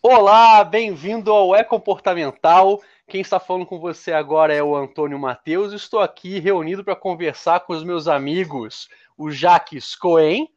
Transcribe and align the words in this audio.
Olá, 0.00 0.62
bem-vindo 0.62 1.32
ao 1.32 1.56
É 1.56 1.64
Comportamental. 1.64 2.80
Quem 3.08 3.20
está 3.20 3.40
falando 3.40 3.66
com 3.66 3.80
você 3.80 4.12
agora 4.12 4.54
é 4.54 4.62
o 4.62 4.76
Antônio 4.76 5.18
Matheus. 5.18 5.72
Estou 5.72 5.98
aqui 5.98 6.38
reunido 6.38 6.84
para 6.84 6.94
conversar 6.94 7.60
com 7.60 7.72
os 7.72 7.82
meus 7.82 8.06
amigos, 8.06 8.88
o 9.16 9.28
Jaques 9.28 9.96
Cohen. 9.96 10.48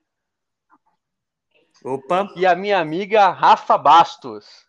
Opa! 1.83 2.31
E 2.35 2.45
a 2.45 2.55
minha 2.55 2.79
amiga 2.79 3.31
Rafa 3.31 3.79
Bastos. 3.79 4.67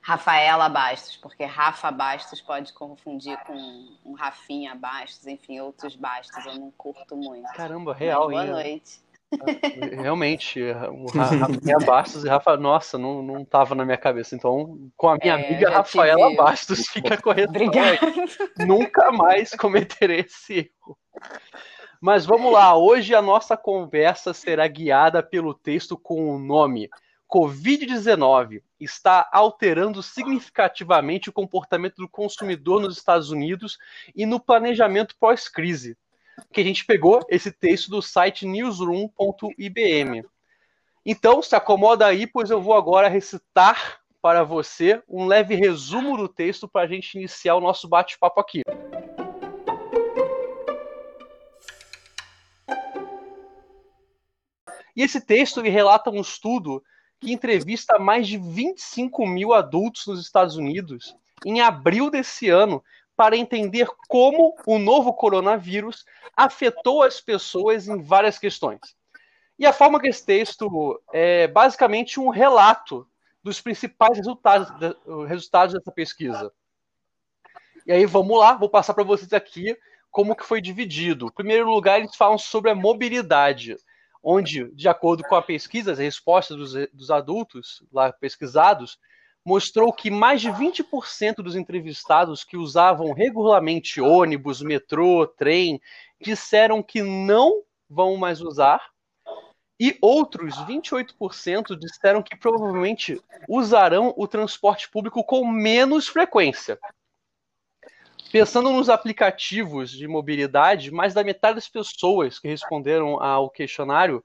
Rafaela 0.00 0.70
Bastos, 0.70 1.18
porque 1.18 1.44
Rafa 1.44 1.90
Bastos 1.90 2.40
pode 2.40 2.72
confundir 2.72 3.36
com 3.44 3.54
um 4.06 4.14
Rafinha 4.14 4.74
Bastos, 4.74 5.26
enfim, 5.26 5.60
outros 5.60 5.94
Bastos, 5.96 6.46
eu 6.46 6.54
não 6.54 6.70
curto 6.70 7.14
muito. 7.14 7.52
Caramba, 7.52 7.92
real, 7.92 8.30
Mas 8.30 8.30
boa 8.30 8.44
hein? 8.44 8.50
noite. 8.50 9.07
Realmente, 10.00 10.60
o 10.62 11.06
Ra- 11.06 11.24
Rafinha 11.48 11.78
Bastos 11.84 12.24
e 12.24 12.28
Rafa, 12.28 12.56
nossa, 12.56 12.96
não, 12.96 13.22
não 13.22 13.44
tava 13.44 13.74
na 13.74 13.84
minha 13.84 13.98
cabeça. 13.98 14.34
Então, 14.34 14.90
com 14.96 15.08
a 15.08 15.16
minha 15.16 15.38
É, 15.38 15.46
amiga 15.46 15.70
Rafaela 15.70 16.34
Bastos, 16.34 16.86
fica 16.88 17.14
a 17.14 17.20
correção. 17.20 17.50
Obrigada. 17.50 17.98
Nunca 18.58 19.12
mais 19.12 19.50
cometerei 19.50 20.20
esse 20.20 20.72
erro. 20.86 20.98
Mas 22.00 22.24
vamos 22.24 22.52
lá, 22.52 22.76
hoje 22.76 23.14
a 23.14 23.20
nossa 23.20 23.56
conversa 23.56 24.32
será 24.32 24.66
guiada 24.68 25.22
pelo 25.22 25.52
texto 25.52 25.98
com 25.98 26.34
o 26.34 26.38
nome 26.38 26.88
Covid-19 27.28 28.62
está 28.80 29.28
alterando 29.30 30.02
significativamente 30.02 31.28
o 31.28 31.32
comportamento 31.32 31.96
do 31.96 32.08
consumidor 32.08 32.80
nos 32.80 32.96
Estados 32.96 33.30
Unidos 33.30 33.76
e 34.14 34.24
no 34.24 34.40
planejamento 34.40 35.14
pós-crise. 35.20 35.96
Que 36.52 36.60
a 36.60 36.64
gente 36.64 36.84
pegou 36.84 37.20
esse 37.28 37.52
texto 37.52 37.90
do 37.90 38.02
site 38.02 38.46
newsroom.ibm. 38.46 40.24
Então, 41.04 41.42
se 41.42 41.56
acomoda 41.56 42.06
aí, 42.06 42.26
pois 42.26 42.50
eu 42.50 42.60
vou 42.60 42.74
agora 42.74 43.08
recitar 43.08 44.00
para 44.20 44.42
você 44.42 45.02
um 45.08 45.26
leve 45.26 45.54
resumo 45.54 46.16
do 46.16 46.28
texto 46.28 46.68
para 46.68 46.82
a 46.82 46.86
gente 46.86 47.14
iniciar 47.14 47.54
o 47.54 47.60
nosso 47.60 47.88
bate-papo 47.88 48.40
aqui. 48.40 48.62
E 54.94 55.02
esse 55.02 55.20
texto 55.20 55.60
ele 55.60 55.70
relata 55.70 56.10
um 56.10 56.20
estudo 56.20 56.82
que 57.20 57.32
entrevista 57.32 57.98
mais 57.98 58.26
de 58.26 58.36
25 58.36 59.26
mil 59.26 59.54
adultos 59.54 60.06
nos 60.06 60.20
Estados 60.20 60.56
Unidos 60.56 61.16
em 61.46 61.60
abril 61.60 62.10
desse 62.10 62.48
ano 62.48 62.82
para 63.18 63.36
entender 63.36 63.88
como 64.06 64.54
o 64.64 64.78
novo 64.78 65.12
coronavírus 65.12 66.06
afetou 66.36 67.02
as 67.02 67.20
pessoas 67.20 67.88
em 67.88 68.00
várias 68.00 68.38
questões. 68.38 68.78
E 69.58 69.66
a 69.66 69.72
forma 69.72 70.00
que 70.00 70.06
esse 70.06 70.24
texto 70.24 71.02
é 71.12 71.48
basicamente 71.48 72.20
um 72.20 72.28
relato 72.28 73.04
dos 73.42 73.60
principais 73.60 74.16
resultados, 74.16 74.68
resultados 75.26 75.74
dessa 75.74 75.90
pesquisa. 75.90 76.52
E 77.84 77.90
aí 77.90 78.06
vamos 78.06 78.38
lá, 78.38 78.54
vou 78.54 78.68
passar 78.68 78.94
para 78.94 79.02
vocês 79.02 79.32
aqui 79.32 79.76
como 80.12 80.36
que 80.36 80.44
foi 80.44 80.60
dividido. 80.60 81.26
Em 81.26 81.32
primeiro 81.32 81.68
lugar, 81.68 81.98
eles 81.98 82.14
falam 82.14 82.38
sobre 82.38 82.70
a 82.70 82.74
mobilidade, 82.76 83.74
onde, 84.22 84.72
de 84.76 84.88
acordo 84.88 85.24
com 85.24 85.34
a 85.34 85.42
pesquisa, 85.42 85.90
as 85.90 85.98
respostas 85.98 86.56
dos, 86.56 86.88
dos 86.92 87.10
adultos 87.10 87.82
lá 87.92 88.12
pesquisados 88.12 88.96
mostrou 89.44 89.92
que 89.92 90.10
mais 90.10 90.40
de 90.40 90.50
20% 90.50 91.36
dos 91.36 91.56
entrevistados 91.56 92.44
que 92.44 92.56
usavam 92.56 93.12
regularmente 93.12 94.00
ônibus, 94.00 94.60
metrô, 94.60 95.26
trem, 95.26 95.80
disseram 96.20 96.82
que 96.82 97.02
não 97.02 97.62
vão 97.88 98.16
mais 98.16 98.40
usar, 98.40 98.80
e 99.80 99.96
outros 100.02 100.56
28% 100.66 101.78
disseram 101.78 102.22
que 102.22 102.36
provavelmente 102.36 103.20
usarão 103.48 104.12
o 104.16 104.26
transporte 104.26 104.90
público 104.90 105.22
com 105.22 105.46
menos 105.46 106.08
frequência. 106.08 106.78
Pensando 108.32 108.70
nos 108.70 108.90
aplicativos 108.90 109.90
de 109.90 110.06
mobilidade, 110.08 110.90
mais 110.90 111.14
da 111.14 111.22
metade 111.24 111.54
das 111.54 111.68
pessoas 111.68 112.38
que 112.38 112.48
responderam 112.48 113.22
ao 113.22 113.48
questionário 113.48 114.22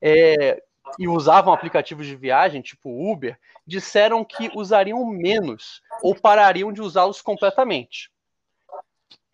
é, 0.00 0.62
e 0.98 1.08
usavam 1.08 1.52
aplicativos 1.52 2.06
de 2.06 2.16
viagem, 2.16 2.62
tipo 2.62 3.10
Uber, 3.12 3.38
disseram 3.66 4.24
que 4.24 4.50
usariam 4.54 5.04
menos 5.06 5.82
ou 6.02 6.14
parariam 6.14 6.72
de 6.72 6.80
usá-los 6.80 7.22
completamente. 7.22 8.10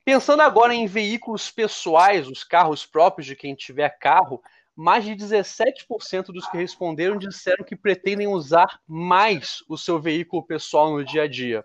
Pensando 0.05 0.43
agora 0.43 0.72
em 0.72 0.87
veículos 0.87 1.50
pessoais, 1.50 2.28
os 2.28 2.44
carros 2.44 2.87
próprios 2.87 3.27
de 3.27 3.34
quem 3.34 3.55
tiver 3.55 3.89
carro, 3.99 4.41
mais 4.77 5.05
de 5.05 5.17
17% 5.17 6.27
dos 6.27 6.47
que 6.49 6.56
responderam 6.59 7.17
disseram 7.17 7.65
que 7.65 7.75
pretendem 7.75 8.28
usar 8.28 8.81
mais 8.87 9.65
o 9.69 9.77
seu 9.77 9.99
veículo 10.00 10.43
pessoal 10.43 10.93
no 10.93 11.05
dia 11.05 11.23
a 11.23 11.28
dia. 11.28 11.65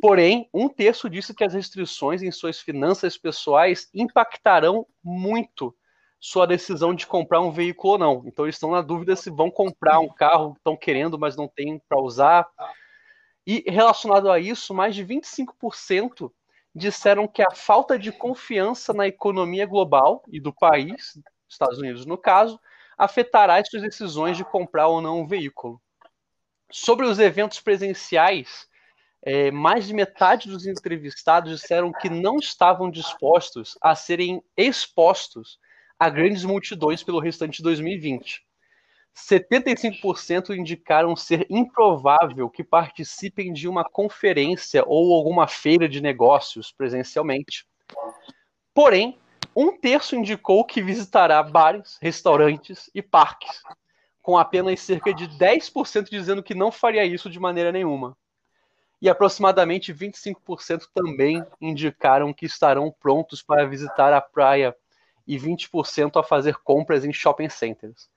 Porém, 0.00 0.48
um 0.54 0.68
terço 0.68 1.10
disse 1.10 1.34
que 1.34 1.44
as 1.44 1.54
restrições 1.54 2.22
em 2.22 2.30
suas 2.30 2.60
finanças 2.60 3.18
pessoais 3.18 3.88
impactarão 3.92 4.86
muito 5.02 5.74
sua 6.20 6.46
decisão 6.46 6.94
de 6.94 7.06
comprar 7.06 7.40
um 7.40 7.50
veículo 7.50 7.92
ou 7.92 7.98
não. 7.98 8.22
Então, 8.26 8.44
eles 8.44 8.56
estão 8.56 8.70
na 8.70 8.82
dúvida 8.82 9.14
se 9.14 9.30
vão 9.30 9.50
comprar 9.50 10.00
um 10.00 10.08
carro, 10.08 10.54
estão 10.56 10.76
querendo, 10.76 11.18
mas 11.18 11.36
não 11.36 11.48
tem 11.48 11.80
para 11.88 12.00
usar. 12.00 12.46
E 13.46 13.64
relacionado 13.66 14.30
a 14.30 14.38
isso, 14.38 14.74
mais 14.74 14.94
de 14.94 15.04
25% 15.04 16.30
disseram 16.74 17.26
que 17.26 17.42
a 17.42 17.50
falta 17.50 17.98
de 17.98 18.12
confiança 18.12 18.92
na 18.92 19.06
economia 19.06 19.66
global 19.66 20.22
e 20.28 20.40
do 20.40 20.52
país, 20.52 21.18
Estados 21.48 21.78
Unidos 21.78 22.04
no 22.04 22.18
caso, 22.18 22.60
afetará 22.96 23.56
as 23.56 23.68
suas 23.68 23.82
decisões 23.82 24.36
de 24.36 24.44
comprar 24.44 24.88
ou 24.88 25.00
não 25.00 25.20
um 25.20 25.26
veículo. 25.26 25.80
Sobre 26.70 27.06
os 27.06 27.18
eventos 27.18 27.60
presenciais, 27.60 28.68
é, 29.22 29.50
mais 29.50 29.86
de 29.86 29.94
metade 29.94 30.48
dos 30.48 30.66
entrevistados 30.66 31.60
disseram 31.60 31.92
que 31.92 32.10
não 32.10 32.36
estavam 32.36 32.90
dispostos 32.90 33.78
a 33.80 33.94
serem 33.94 34.42
expostos 34.56 35.58
a 35.98 36.08
grandes 36.08 36.44
multidões 36.44 37.02
pelo 37.02 37.18
restante 37.18 37.58
de 37.58 37.62
2020. 37.62 38.46
75% 39.16 40.56
indicaram 40.56 41.16
ser 41.16 41.46
improvável 41.50 42.48
que 42.48 42.62
participem 42.62 43.52
de 43.52 43.66
uma 43.66 43.82
conferência 43.84 44.84
ou 44.86 45.12
alguma 45.12 45.48
feira 45.48 45.88
de 45.88 46.00
negócios 46.00 46.70
presencialmente. 46.70 47.66
Porém, 48.72 49.18
um 49.56 49.76
terço 49.76 50.14
indicou 50.14 50.64
que 50.64 50.80
visitará 50.80 51.42
bares, 51.42 51.98
restaurantes 52.00 52.88
e 52.94 53.02
parques, 53.02 53.60
com 54.22 54.38
apenas 54.38 54.80
cerca 54.80 55.12
de 55.12 55.26
10% 55.26 56.08
dizendo 56.08 56.42
que 56.42 56.54
não 56.54 56.70
faria 56.70 57.04
isso 57.04 57.28
de 57.28 57.40
maneira 57.40 57.72
nenhuma 57.72 58.16
e 59.00 59.08
aproximadamente 59.08 59.94
25% 59.94 60.82
também 60.92 61.44
indicaram 61.60 62.32
que 62.32 62.46
estarão 62.46 62.90
prontos 62.90 63.42
para 63.42 63.66
visitar 63.66 64.12
a 64.12 64.20
praia 64.20 64.74
e 65.28 65.36
20% 65.36 66.18
a 66.18 66.22
fazer 66.24 66.56
compras 66.64 67.04
em 67.04 67.12
shopping 67.12 67.50
centers. 67.50 68.08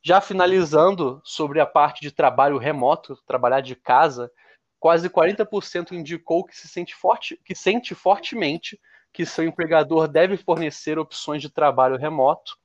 Já 0.00 0.20
finalizando 0.20 1.20
sobre 1.24 1.58
a 1.58 1.66
parte 1.66 2.00
de 2.00 2.12
trabalho 2.12 2.56
remoto, 2.56 3.16
trabalhar 3.26 3.60
de 3.60 3.74
casa, 3.74 4.30
quase 4.78 5.10
40% 5.10 5.90
indicou 5.92 6.44
que 6.44 6.56
se 6.56 6.68
sente, 6.68 6.94
forte, 6.94 7.38
que 7.44 7.54
sente 7.54 7.94
fortemente 7.94 8.80
que 9.12 9.26
seu 9.26 9.44
empregador 9.44 10.06
deve 10.06 10.36
fornecer 10.36 10.98
opções 10.98 11.42
de 11.42 11.50
trabalho 11.50 11.98
remoto, 11.98 12.56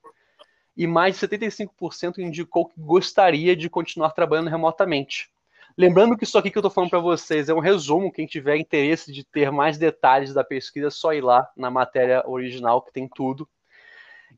e 0.75 0.85
mais 0.85 1.19
de 1.19 1.28
75% 1.28 2.19
indicou 2.19 2.68
que 2.68 2.79
gostaria 2.79 3.56
de 3.56 3.68
continuar 3.68 4.12
trabalhando 4.12 4.50
remotamente. 4.50 5.29
Lembrando 5.75 6.16
que 6.16 6.24
isso 6.24 6.38
aqui 6.38 6.50
que 6.50 6.58
eu 6.58 6.62
estou 6.62 6.72
falando 6.72 6.91
para 6.91 7.00
vocês 7.00 7.50
é 7.50 7.53
um 7.53 7.59
resumo. 7.59 8.12
Quem 8.12 8.25
tiver 8.25 8.58
interesse 8.58 9.12
de 9.12 9.24
ter 9.24 9.52
mais 9.52 9.78
detalhes 9.78 10.34
da 10.34 10.44
pesquisa, 10.44 10.88
é 10.88 10.91
só 10.91 11.14
ir 11.14 11.24
lá 11.24 11.50
na 11.58 11.69
matéria 11.69 12.24
original, 12.28 12.81
que 12.81 12.91
tem 12.91 13.08
tudo. 13.08 13.47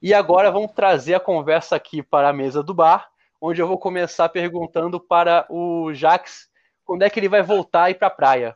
E 0.01 0.13
agora 0.13 0.51
vamos 0.51 0.71
trazer 0.71 1.13
a 1.13 1.19
conversa 1.19 1.75
aqui 1.75 2.01
para 2.01 2.29
a 2.29 2.33
mesa 2.33 2.63
do 2.63 2.73
bar, 2.73 3.09
onde 3.41 3.61
eu 3.61 3.67
vou 3.67 3.77
começar 3.77 4.29
perguntando 4.29 4.99
para 4.99 5.45
o 5.49 5.93
Jax 5.93 6.49
quando 6.85 7.03
é 7.03 7.09
que 7.09 7.19
ele 7.19 7.29
vai 7.29 7.43
voltar 7.43 7.83
a 7.83 7.89
ir 7.91 7.95
para 7.95 8.07
a 8.07 8.11
praia. 8.11 8.55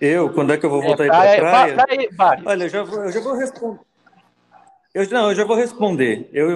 Eu? 0.00 0.32
Quando 0.32 0.52
é 0.52 0.56
que 0.56 0.64
eu 0.64 0.70
vou 0.70 0.82
voltar 0.82 1.04
é, 1.04 1.10
aí 1.10 1.40
pra 1.40 1.50
praia? 1.50 1.74
Pra, 1.74 1.86
praia 1.86 2.08
bar. 2.12 2.42
Olha, 2.46 2.64
eu 2.64 2.68
já 2.68 2.82
vou, 2.82 3.04
eu 3.04 3.12
já 3.12 3.20
vou 3.20 3.34
responder. 3.34 3.80
Eu, 4.94 5.10
não, 5.10 5.30
eu 5.30 5.34
já 5.34 5.44
vou 5.44 5.56
responder. 5.56 6.30
Eu, 6.32 6.50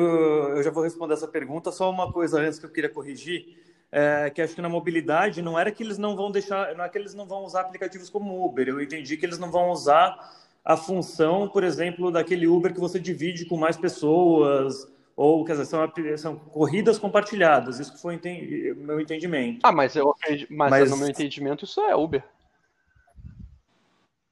eu 0.57 0.63
já 0.63 0.71
vou 0.71 0.83
responder 0.83 1.15
essa 1.15 1.29
pergunta. 1.29 1.73
Só 1.73 1.91
uma 1.91 2.13
coisa 2.13 2.41
antes 2.41 2.59
que 2.59 2.67
eu 2.67 2.71
queria 2.71 2.91
corrigir, 2.91 3.59
é, 3.91 4.31
que 4.31 4.41
acho 4.41 4.55
que 4.55 4.63
na 4.63 4.69
mobilidade 4.69 5.43
não 5.43 5.59
era 5.59 5.71
que 5.71 5.83
eles 5.83 5.99
não 5.99 6.17
vão 6.17 6.31
deixar, 6.31 6.75
não 6.75 6.85
é 6.85 6.89
que 6.89 6.97
eles 6.97 7.15
não 7.15 7.27
vão 7.27 7.45
usar 7.45 7.63
aplicativos 7.63 8.09
como 8.09 8.45
Uber. 8.45 8.69
Eu 8.69 8.81
entendi 8.81 9.17
que 9.17 9.27
eles 9.27 9.39
não 9.39 9.51
vão 9.51 9.71
usar 9.71 10.17
a 10.65 10.77
função, 10.77 11.49
por 11.49 11.65
exemplo, 11.65 12.11
daquele 12.11 12.47
Uber 12.47 12.73
que 12.73 12.81
você 12.81 12.99
divide 13.01 13.45
com 13.47 13.57
mais 13.57 13.77
pessoas, 13.77 14.87
ou 15.17 15.45
quer 15.45 15.53
dizer, 15.53 15.67
são, 15.67 15.93
são 16.17 16.37
corridas 16.37 16.99
compartilhadas. 16.99 17.79
Isso 17.79 17.99
foi 17.99 18.17
o 18.17 18.77
meu 18.77 19.01
entendimento. 19.01 19.61
Ah, 19.63 19.73
mas 19.73 19.97
eu 19.97 20.15
mas, 20.49 20.71
mas 20.71 20.91
no 20.91 20.97
meu 20.97 21.09
entendimento 21.09 21.65
isso 21.65 21.81
é 21.81 21.95
Uber. 21.95 22.25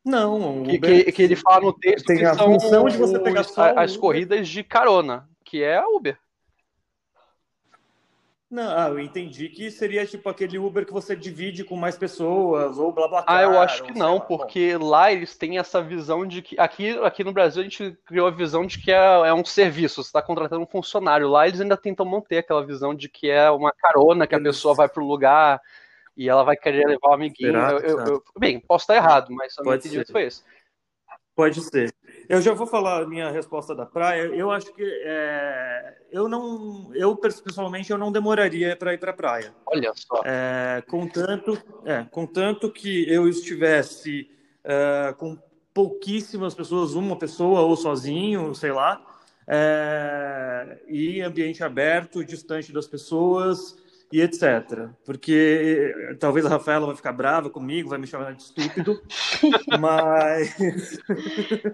Não, 0.04 0.62
que, 0.62 0.78
que, 0.78 1.12
que, 1.12 1.22
ele 1.22 1.36
fala 1.36 1.66
no 1.66 1.72
texto 1.74 2.06
tem 2.06 2.18
que 2.18 2.24
a 2.24 2.34
função 2.34 2.88
de 2.88 2.96
você 2.96 3.18
pegar 3.18 3.44
as 3.76 3.96
corridas 3.98 4.48
de 4.48 4.64
carona, 4.64 5.28
que 5.44 5.62
é 5.62 5.76
a 5.76 5.86
Uber. 5.86 6.18
Não, 8.50 8.76
ah, 8.76 8.88
eu 8.88 8.98
entendi 8.98 9.48
que 9.48 9.70
seria 9.70 10.04
tipo 10.04 10.28
aquele 10.28 10.58
Uber 10.58 10.84
que 10.84 10.92
você 10.92 11.14
divide 11.14 11.62
com 11.62 11.76
mais 11.76 11.96
pessoas, 11.96 12.78
ou 12.78 12.90
blá 12.90 13.06
blá 13.06 13.24
Ah, 13.24 13.42
eu 13.42 13.60
acho 13.60 13.84
que 13.84 13.96
não, 13.96 14.14
lá. 14.14 14.20
porque 14.22 14.76
lá 14.76 15.12
eles 15.12 15.36
têm 15.36 15.56
essa 15.56 15.80
visão 15.80 16.26
de 16.26 16.42
que. 16.42 16.58
Aqui, 16.58 16.98
aqui 16.98 17.22
no 17.22 17.32
Brasil 17.32 17.60
a 17.60 17.64
gente 17.64 17.96
criou 18.04 18.26
a 18.26 18.32
visão 18.32 18.66
de 18.66 18.80
que 18.80 18.90
é, 18.90 18.96
é 18.96 19.32
um 19.32 19.44
serviço, 19.44 20.02
você 20.02 20.08
está 20.08 20.20
contratando 20.20 20.62
um 20.62 20.66
funcionário. 20.66 21.28
Lá 21.28 21.46
eles 21.46 21.60
ainda 21.60 21.76
tentam 21.76 22.04
manter 22.04 22.38
aquela 22.38 22.66
visão 22.66 22.92
de 22.92 23.08
que 23.08 23.30
é 23.30 23.48
uma 23.52 23.70
carona 23.70 24.26
que 24.26 24.34
a 24.34 24.40
pessoa 24.40 24.74
vai 24.74 24.88
para 24.88 25.02
o 25.02 25.06
lugar 25.06 25.60
e 26.16 26.28
ela 26.28 26.42
vai 26.42 26.56
querer 26.56 26.88
levar 26.88 27.10
o 27.10 27.14
amiguinho. 27.14 27.54
Eu, 27.54 27.78
eu, 27.78 27.98
eu, 28.00 28.24
bem, 28.36 28.58
posso 28.58 28.82
estar 28.82 28.96
errado, 28.96 29.28
mas 29.30 29.56
a 29.58 29.62
minha 29.62 29.76
entendido 29.76 30.10
foi 30.10 30.24
esse. 30.24 30.42
Pode 31.36 31.60
ser. 31.60 31.94
Eu 32.30 32.40
já 32.40 32.54
vou 32.54 32.64
falar 32.64 33.02
a 33.02 33.06
minha 33.08 33.28
resposta 33.28 33.74
da 33.74 33.84
praia. 33.84 34.26
Eu 34.26 34.52
acho 34.52 34.72
que 34.72 34.84
é, 34.84 35.96
eu 36.12 36.28
não, 36.28 36.88
eu 36.94 37.16
pessoalmente 37.16 37.90
eu 37.90 37.98
não 37.98 38.12
demoraria 38.12 38.76
para 38.76 38.94
ir 38.94 38.98
para 38.98 39.10
a 39.10 39.14
praia. 39.14 39.52
Olha 39.66 39.90
só. 39.96 40.22
É, 40.24 40.80
contanto, 40.86 41.60
é, 41.84 42.04
contanto 42.08 42.70
que 42.70 43.04
eu 43.12 43.28
estivesse 43.28 44.30
é, 44.62 45.12
com 45.18 45.36
pouquíssimas 45.74 46.54
pessoas, 46.54 46.94
uma 46.94 47.16
pessoa 47.16 47.62
ou 47.62 47.74
sozinho, 47.74 48.54
sei 48.54 48.70
lá, 48.70 49.04
é, 49.48 50.78
e 50.86 51.20
ambiente 51.22 51.64
aberto, 51.64 52.24
distante 52.24 52.72
das 52.72 52.86
pessoas, 52.86 53.76
e 54.12 54.20
etc. 54.20 54.88
Porque 55.04 55.94
eh, 55.94 56.14
talvez 56.14 56.44
a 56.44 56.48
Rafaela 56.48 56.86
vai 56.86 56.96
ficar 56.96 57.12
brava 57.12 57.48
comigo, 57.48 57.88
vai 57.88 57.98
me 57.98 58.06
chamar 58.06 58.34
de 58.34 58.42
estúpido, 58.42 59.00
mas. 59.78 60.56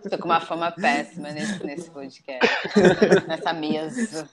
Estou 0.05 0.19
com 0.19 0.29
uma 0.29 0.41
fama 0.41 0.71
péssima 0.73 1.31
nesse, 1.31 1.65
nesse 1.65 1.91
podcast, 1.91 2.49
nessa 3.27 3.53
mesa. 3.53 4.29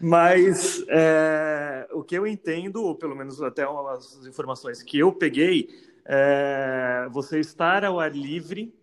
Mas 0.00 0.84
é, 0.88 1.86
o 1.92 2.02
que 2.02 2.16
eu 2.16 2.26
entendo, 2.26 2.82
ou 2.82 2.94
pelo 2.94 3.14
menos 3.14 3.40
até 3.42 3.64
as 3.64 4.26
informações 4.26 4.82
que 4.82 4.98
eu 4.98 5.12
peguei, 5.12 5.68
é, 6.04 7.06
você 7.10 7.38
estar 7.38 7.84
ao 7.84 8.00
ar 8.00 8.14
livre 8.14 8.74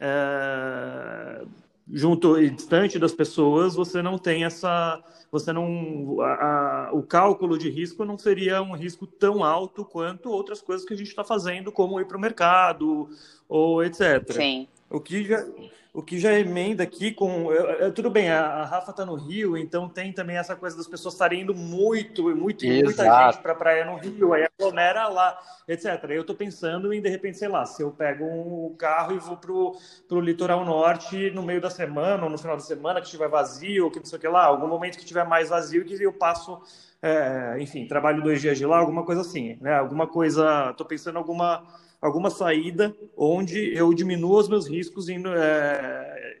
é, 0.00 1.44
junto 1.92 2.40
e 2.40 2.50
distante 2.50 2.98
das 2.98 3.12
pessoas, 3.12 3.74
você 3.74 4.02
não 4.02 4.18
tem 4.18 4.44
essa, 4.44 5.02
você 5.30 5.52
não, 5.52 6.20
a, 6.20 6.88
a, 6.88 6.92
o 6.92 7.02
cálculo 7.02 7.58
de 7.58 7.68
risco 7.68 8.04
não 8.04 8.18
seria 8.18 8.62
um 8.62 8.74
risco 8.74 9.06
tão 9.06 9.42
alto 9.44 9.84
quanto 9.84 10.30
outras 10.30 10.60
coisas 10.60 10.86
que 10.86 10.94
a 10.94 10.96
gente 10.96 11.08
está 11.08 11.24
fazendo, 11.24 11.72
como 11.72 12.00
ir 12.00 12.06
para 12.06 12.16
o 12.16 12.20
mercado 12.20 13.08
ou 13.48 13.82
etc. 13.84 14.32
Sim. 14.32 14.68
O 14.90 15.00
que 15.00 15.24
já, 15.24 15.46
o 15.94 16.02
que 16.02 16.18
já 16.18 16.32
emenda 16.32 16.82
aqui 16.82 17.12
com. 17.12 17.46
tudo 17.94 18.10
bem, 18.10 18.28
a, 18.28 18.44
a 18.44 18.64
Rafa 18.64 18.90
está 18.90 19.06
no 19.06 19.14
Rio, 19.14 19.56
então 19.56 19.88
tem 19.88 20.12
também 20.12 20.36
essa 20.36 20.56
coisa 20.56 20.76
das 20.76 20.88
pessoas 20.88 21.14
estarem 21.14 21.42
indo 21.42 21.54
muito, 21.54 22.24
muito, 22.34 22.66
Exato. 22.66 22.84
muita 22.84 23.04
gente 23.32 23.40
para 23.40 23.52
a 23.52 23.54
praia 23.54 23.84
no 23.84 23.96
Rio, 23.96 24.32
aí 24.32 24.48
aglomera 24.58 25.06
lá, 25.06 25.38
etc. 25.68 26.02
Eu 26.10 26.22
estou 26.22 26.34
pensando 26.34 26.92
em, 26.92 27.00
de 27.00 27.08
repente, 27.08 27.38
sei 27.38 27.46
lá, 27.46 27.64
se 27.64 27.82
eu 27.82 27.92
pego 27.92 28.24
um 28.24 28.74
carro 28.76 29.14
e 29.14 29.18
vou 29.18 29.36
para 29.36 29.52
o 29.52 30.20
litoral 30.20 30.64
norte 30.64 31.30
no 31.30 31.42
meio 31.42 31.60
da 31.60 31.70
semana, 31.70 32.24
ou 32.24 32.30
no 32.30 32.36
final 32.36 32.56
da 32.56 32.62
semana, 32.62 33.00
que 33.00 33.06
estiver 33.06 33.28
vazio, 33.28 33.92
que 33.92 34.00
não 34.00 34.06
sei 34.06 34.18
o 34.18 34.20
que 34.20 34.28
lá, 34.28 34.44
algum 34.44 34.66
momento 34.66 34.96
que 34.96 35.02
estiver 35.02 35.24
mais 35.24 35.50
vazio, 35.50 35.84
que 35.84 36.02
eu 36.02 36.12
passo. 36.12 36.60
É, 37.02 37.56
enfim, 37.60 37.86
trabalho 37.86 38.22
dois 38.22 38.40
dias 38.40 38.58
de 38.58 38.66
lá, 38.66 38.78
alguma 38.78 39.04
coisa 39.04 39.22
assim, 39.22 39.56
né? 39.60 39.74
Alguma 39.74 40.06
coisa, 40.06 40.70
estou 40.70 40.86
pensando 40.86 41.14
em 41.14 41.18
alguma 41.18 41.66
alguma 42.00 42.30
saída 42.30 42.96
onde 43.16 43.76
eu 43.76 43.92
diminua 43.92 44.40
os 44.40 44.48
meus 44.48 44.66
riscos 44.66 45.08
indo, 45.08 45.28
é, 45.34 46.38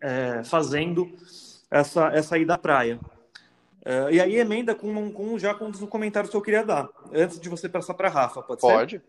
é, 0.00 0.44
fazendo 0.44 1.10
essa, 1.70 2.08
essa 2.08 2.38
ida 2.38 2.54
à 2.54 2.58
praia. 2.58 3.00
É, 3.84 4.12
e 4.12 4.20
aí 4.20 4.36
emenda 4.36 4.74
com, 4.74 5.10
com, 5.12 5.38
já 5.38 5.54
com 5.54 5.66
um 5.66 5.70
dos 5.70 5.80
comentários 5.88 6.30
que 6.30 6.36
eu 6.36 6.42
queria 6.42 6.64
dar, 6.64 6.88
antes 7.12 7.40
de 7.40 7.48
você 7.48 7.68
passar 7.68 7.94
para 7.94 8.08
a 8.08 8.10
Rafa, 8.10 8.42
pode, 8.42 8.60
pode. 8.60 8.96
ser? 8.96 9.04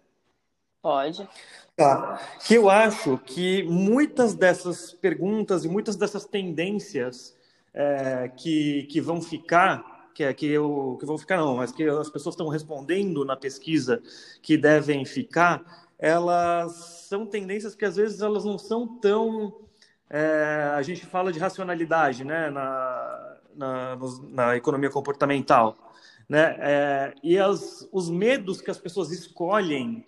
Pode. 0.81 1.29
Tá. 1.75 2.19
Que 2.45 2.55
eu 2.55 2.69
acho 2.69 3.17
que 3.19 3.63
muitas 3.63 4.33
dessas 4.33 4.93
perguntas 4.93 5.65
e 5.65 5.67
muitas 5.67 5.95
dessas 5.95 6.25
tendências 6.25 7.35
é, 7.73 8.31
que, 8.35 8.83
que 8.83 8.99
vão 8.99 9.21
ficar 9.21 9.96
que, 10.17 10.23
é, 10.23 10.33
que, 10.33 10.47
eu, 10.47 10.97
que 10.99 11.05
vão 11.05 11.15
ficar 11.15 11.37
não, 11.37 11.57
mas 11.57 11.71
que 11.71 11.83
as 11.83 12.09
pessoas 12.09 12.33
estão 12.33 12.47
respondendo 12.47 13.23
na 13.23 13.35
pesquisa 13.35 14.01
que 14.41 14.57
devem 14.57 15.05
ficar, 15.05 15.63
elas 15.99 16.73
são 17.07 17.23
tendências 17.23 17.75
que 17.75 17.85
às 17.85 17.97
vezes 17.97 18.19
elas 18.19 18.43
não 18.43 18.57
são 18.57 18.87
tão 18.97 19.61
é, 20.09 20.71
a 20.73 20.81
gente 20.81 21.05
fala 21.05 21.31
de 21.31 21.37
racionalidade, 21.37 22.23
né, 22.23 22.49
na, 22.49 23.37
na, 23.55 23.97
na 24.29 24.57
economia 24.57 24.89
comportamental, 24.89 25.77
né, 26.27 26.55
é, 26.61 27.13
e 27.21 27.37
as, 27.37 27.87
os 27.91 28.09
medos 28.09 28.59
que 28.59 28.71
as 28.71 28.79
pessoas 28.79 29.11
escolhem 29.11 30.03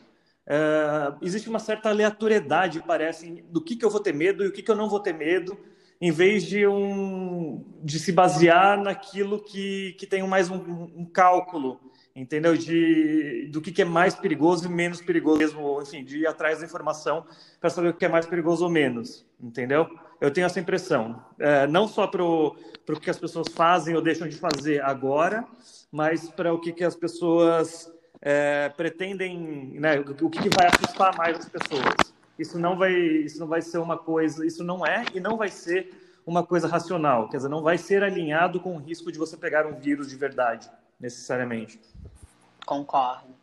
é, 0.48 1.14
existe 1.22 1.48
uma 1.48 1.60
certa 1.60 1.90
aleatoriedade, 1.90 2.82
parece, 2.82 3.44
do 3.44 3.62
que, 3.62 3.76
que 3.76 3.86
eu 3.86 3.92
vou 3.92 4.00
ter 4.00 4.16
medo 4.16 4.44
e 4.44 4.48
o 4.48 4.52
que, 4.52 4.64
que 4.64 4.72
eu 4.72 4.76
não 4.76 4.90
vou 4.90 5.00
ter 5.00 5.14
medo, 5.14 5.56
em 6.02 6.12
vez 6.12 6.44
de, 6.46 6.66
um, 6.66 7.64
de 7.84 8.00
se 8.00 8.12
basear 8.12 8.82
naquilo 8.82 9.44
que, 9.44 9.94
que 10.00 10.08
tem 10.08 10.26
mais 10.26 10.50
um, 10.50 10.56
um 10.96 11.06
cálculo, 11.06 11.80
entendeu? 12.16 12.56
De, 12.56 13.50
do 13.52 13.62
que, 13.62 13.72
que 13.72 13.82
é 13.82 13.86
mais 13.86 14.16
perigoso 14.16 14.66
e 14.66 14.70
menos 14.70 15.02
perigoso 15.02 15.40
mesmo, 15.40 15.82
enfim, 15.82 16.04
de 16.04 16.20
ir 16.20 16.28
atrás 16.28 16.60
da 16.60 16.66
informação 16.66 17.26
para 17.60 17.70
saber 17.70 17.90
o 17.90 17.94
que 17.94 18.06
é 18.06 18.10
mais 18.10 18.26
perigoso 18.26 18.64
ou 18.64 18.70
menos, 18.70 19.26
entendeu? 19.40 19.90
Eu 20.22 20.32
tenho 20.32 20.46
essa 20.46 20.60
impressão, 20.60 21.22
é, 21.38 21.68
não 21.68 21.88
só 21.88 22.08
para 22.08 22.24
o 22.24 22.56
que 23.02 23.10
as 23.10 23.20
pessoas 23.20 23.48
fazem 23.54 23.96
ou 23.96 24.02
deixam 24.02 24.28
de 24.28 24.38
fazer 24.38 24.82
agora, 24.84 25.46
mas 25.92 26.30
para 26.30 26.54
o 26.54 26.60
que, 26.60 26.72
que 26.72 26.84
as 26.84 26.96
pessoas 26.96 27.92
é, 28.22 28.70
pretendem, 28.70 29.74
né, 29.80 30.00
o 30.00 30.30
que, 30.30 30.42
que 30.42 30.50
vai 30.50 30.68
assustar 30.68 31.16
mais 31.18 31.38
as 31.40 31.50
pessoas 31.50 32.19
isso 32.40 32.58
não 32.58 32.78
vai, 32.78 32.94
isso 32.94 33.40
não 33.40 33.48
vai 33.48 33.62
ser 33.62 33.78
uma 33.78 33.98
coisa, 33.98 34.46
isso 34.46 34.64
não 34.64 34.86
é 34.86 35.04
e 35.14 35.20
não 35.20 35.38
vai 35.38 35.50
ser 35.50 35.94
uma 36.26 36.46
coisa 36.46 36.68
racional, 36.68 37.28
quer 37.28 37.38
dizer, 37.38 37.50
não 37.50 37.62
vai 37.62 37.78
ser 37.78 38.04
alinhado 38.04 38.60
com 38.60 38.76
o 38.76 38.80
risco 38.80 39.12
de 39.12 39.18
você 39.18 39.36
pegar 39.36 39.66
um 39.66 39.80
vírus 39.80 40.10
de 40.10 40.16
verdade, 40.16 40.70
necessariamente. 41.00 41.80
Concordo. 42.66 43.36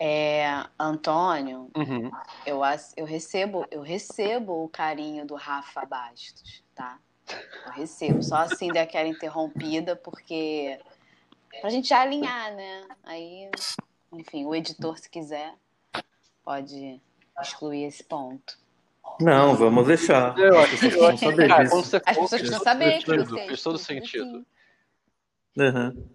É, 0.00 0.64
Antônio, 0.78 1.70
uhum. 1.76 2.10
eu, 2.46 2.60
eu 2.96 3.04
recebo 3.04 3.66
eu 3.68 3.82
recebo 3.82 4.64
o 4.64 4.68
carinho 4.68 5.26
do 5.26 5.34
Rafa 5.34 5.84
Bastos, 5.84 6.62
tá? 6.72 6.98
Eu 7.66 7.72
recebo, 7.72 8.22
só 8.22 8.36
assim 8.36 8.68
daquela 8.72 9.08
interrompida, 9.08 9.96
porque 9.96 10.78
pra 11.60 11.68
gente 11.68 11.88
já 11.88 12.02
alinhar, 12.02 12.54
né? 12.54 12.86
Aí 13.02 13.50
enfim, 14.12 14.44
o 14.44 14.54
editor, 14.54 14.98
se 14.98 15.08
quiser, 15.08 15.54
pode 16.44 17.00
excluir 17.40 17.84
esse 17.84 18.02
ponto. 18.02 18.58
Não, 19.20 19.54
vamos 19.54 19.86
deixar. 19.86 20.38
Eu 20.38 20.58
acho 20.58 20.78
que 20.78 20.86
as 20.86 20.92
pessoas 20.92 21.20
saber 21.20 21.52
As 21.52 21.70
pessoas 21.70 22.30
precisam 22.30 22.60
saber. 22.60 23.02
Fez 23.02 23.62
todo 23.62 23.78
sentido. 23.78 24.46
Uhum. 25.56 26.06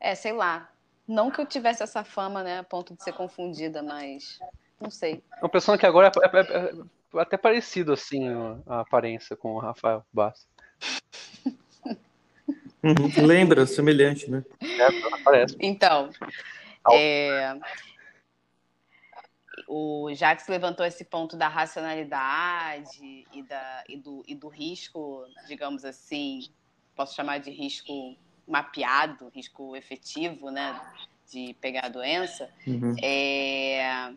É, 0.00 0.14
sei 0.14 0.32
lá. 0.32 0.70
Não 1.06 1.30
que 1.30 1.40
eu 1.40 1.46
tivesse 1.46 1.82
essa 1.82 2.02
fama, 2.02 2.42
né, 2.42 2.58
a 2.58 2.62
ponto 2.62 2.94
de 2.94 3.04
ser 3.04 3.12
confundida, 3.12 3.82
mas 3.82 4.38
não 4.80 4.90
sei. 4.90 5.22
Uma 5.40 5.50
pessoa 5.50 5.76
que 5.76 5.84
agora 5.84 6.10
é, 6.22 6.38
é, 6.38 6.72
é 6.72 7.20
até 7.20 7.36
parecido, 7.36 7.92
assim, 7.92 8.26
a 8.66 8.80
aparência 8.80 9.36
com 9.36 9.54
o 9.54 9.58
Rafael 9.58 10.04
Bastos. 10.12 10.48
Uhum. 12.82 13.26
Lembra, 13.26 13.66
semelhante, 13.66 14.30
né? 14.30 14.44
É, 14.60 15.20
parece. 15.22 15.56
Então, 15.60 16.10
é, 16.92 17.58
o 19.68 20.12
Jacques 20.14 20.46
levantou 20.48 20.84
esse 20.84 21.04
ponto 21.04 21.36
da 21.36 21.48
racionalidade 21.48 23.26
e, 23.32 23.42
da, 23.42 23.84
e, 23.88 23.96
do, 23.96 24.22
e 24.26 24.34
do 24.34 24.48
risco, 24.48 25.24
digamos 25.46 25.84
assim, 25.84 26.48
posso 26.94 27.14
chamar 27.14 27.38
de 27.38 27.50
risco 27.50 28.16
mapeado, 28.46 29.30
risco 29.34 29.74
efetivo, 29.74 30.50
né, 30.50 30.80
de 31.30 31.54
pegar 31.60 31.86
a 31.86 31.88
doença. 31.88 32.50
Uhum. 32.66 32.94
É, 33.02 34.12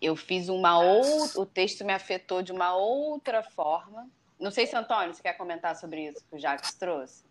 eu 0.00 0.14
fiz 0.14 0.48
uma 0.48 0.78
outra, 0.78 1.40
o 1.40 1.46
texto 1.46 1.84
me 1.84 1.92
afetou 1.92 2.42
de 2.42 2.52
uma 2.52 2.74
outra 2.74 3.42
forma. 3.42 4.08
Não 4.38 4.50
sei 4.50 4.66
se 4.66 4.76
Antônio, 4.76 5.14
você 5.14 5.22
quer 5.22 5.34
comentar 5.34 5.74
sobre 5.76 6.08
isso 6.08 6.24
que 6.28 6.36
o 6.36 6.38
Jacques 6.38 6.74
trouxe? 6.74 7.24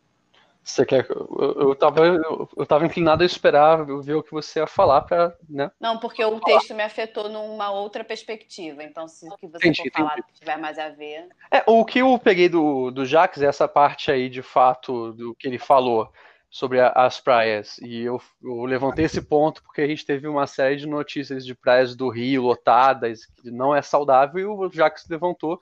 Você 0.64 0.86
quer. 0.86 1.06
Eu, 1.10 1.56
eu, 1.60 1.76
tava, 1.76 2.06
eu, 2.06 2.50
eu 2.56 2.66
tava 2.66 2.86
inclinado 2.86 3.22
a 3.22 3.26
esperar 3.26 3.86
ver 4.02 4.16
o 4.16 4.24
que 4.24 4.32
você 4.32 4.60
ia 4.60 4.68
falar 4.68 5.02
para. 5.02 5.36
Né? 5.50 5.70
Não, 5.80 6.00
porque 6.00 6.24
o 6.24 6.40
texto 6.40 6.74
me 6.74 6.84
afetou 6.84 7.28
numa 7.28 7.70
outra 7.72 8.04
perspectiva. 8.04 8.82
Então, 8.82 9.08
se 9.08 9.28
o 9.28 9.36
que 9.36 9.48
você 9.48 9.68
entendi, 9.68 9.90
for 9.92 10.00
falar 10.00 10.20
entendi. 10.20 10.40
tiver 10.40 10.58
mais 10.58 10.80
a 10.80 10.90
ver. 10.90 11.28
É, 11.52 11.64
o 11.68 11.84
que 11.84 12.00
eu 12.00 12.18
peguei 12.18 12.48
do, 12.48 12.92
do 12.92 13.06
Jacques 13.06 13.42
é 13.42 13.48
essa 13.48 13.68
parte 13.68 14.10
aí, 14.10 14.30
de 14.30 14.42
fato, 14.42 15.12
do 15.12 15.36
que 15.36 15.48
ele 15.48 15.60
falou 15.60 16.10
sobre 16.50 16.80
a, 16.80 16.90
as 16.90 17.20
praias. 17.20 17.78
E 17.80 18.02
eu, 18.02 18.22
eu 18.42 18.64
levantei 18.64 19.04
esse 19.04 19.22
ponto 19.22 19.62
porque 19.64 19.82
a 19.82 19.88
gente 19.88 20.06
teve 20.06 20.30
uma 20.30 20.48
série 20.48 20.78
de 20.78 20.88
notícias 20.88 21.46
de 21.46 21.54
praias 21.54 21.94
do 21.94 22.08
Rio 22.08 22.44
lotadas, 22.44 23.26
que 23.26 23.52
não 23.52 23.76
é 23.76 23.82
saudável, 23.82 24.40
e 24.40 24.46
o 24.46 24.72
Jacques 24.72 25.10
levantou 25.10 25.60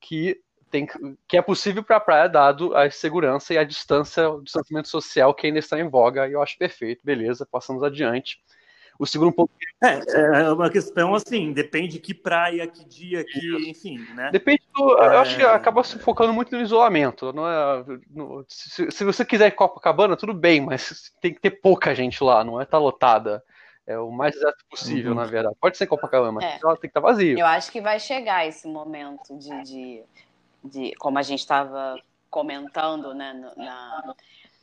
que 0.00 0.40
tem, 0.70 0.86
que 1.26 1.36
é 1.36 1.42
possível 1.42 1.82
para 1.82 1.96
a 1.96 2.00
praia, 2.00 2.28
dado 2.28 2.76
a 2.76 2.90
segurança 2.90 3.54
e 3.54 3.58
a 3.58 3.64
distância, 3.64 4.28
o 4.28 4.42
distanciamento 4.42 4.88
social 4.88 5.34
que 5.34 5.46
ainda 5.46 5.58
está 5.58 5.78
em 5.78 5.88
voga, 5.88 6.28
e 6.28 6.32
eu 6.32 6.42
acho 6.42 6.58
perfeito, 6.58 7.04
beleza, 7.04 7.46
passamos 7.50 7.82
adiante. 7.82 8.40
O 8.98 9.06
segundo 9.06 9.32
ponto. 9.32 9.50
É, 9.80 10.00
é 10.42 10.52
uma 10.52 10.68
questão 10.68 11.14
assim, 11.14 11.52
depende 11.52 12.00
que 12.00 12.12
praia, 12.12 12.66
que 12.66 12.84
dia, 12.84 13.24
que, 13.24 13.70
enfim, 13.70 13.98
né? 14.14 14.30
Depende 14.32 14.62
do. 14.74 15.00
É... 15.00 15.06
Eu 15.06 15.18
acho 15.20 15.36
que 15.36 15.42
acaba 15.44 15.84
se 15.84 15.98
focando 16.00 16.32
muito 16.32 16.50
no 16.56 16.60
isolamento. 16.60 17.32
Não 17.32 17.48
é, 17.48 17.84
no, 18.10 18.44
se, 18.48 18.90
se, 18.90 19.04
você 19.04 19.24
quiser 19.24 19.46
ir 19.46 19.52
Copacabana, 19.52 20.16
tudo 20.16 20.34
bem, 20.34 20.60
mas 20.60 21.12
tem 21.20 21.32
que 21.32 21.40
ter 21.40 21.52
pouca 21.52 21.94
gente 21.94 22.24
lá, 22.24 22.42
não 22.42 22.60
é 22.60 22.64
estar 22.64 22.78
tá 22.78 22.82
lotada. 22.82 23.42
É 23.86 23.96
o 23.98 24.10
mais 24.10 24.36
exato 24.36 24.62
possível, 24.68 25.12
uhum. 25.12 25.16
na 25.16 25.24
verdade. 25.24 25.56
Pode 25.60 25.78
ser 25.78 25.86
Copacabana, 25.86 26.32
mas 26.32 26.44
é. 26.44 26.58
ela 26.62 26.74
tem 26.74 26.82
que 26.82 26.86
estar 26.88 27.00
tá 27.00 27.06
vazia. 27.06 27.38
Eu 27.38 27.46
acho 27.46 27.70
que 27.70 27.80
vai 27.80 27.98
chegar 28.00 28.46
esse 28.46 28.66
momento 28.66 29.38
de, 29.38 29.62
de, 29.62 30.02
de 30.62 30.94
como 30.96 31.18
a 31.18 31.22
gente 31.22 31.40
estava 31.40 32.00
comentando 32.30 33.14
né, 33.14 33.32
no, 33.32 33.64
na, 33.64 34.14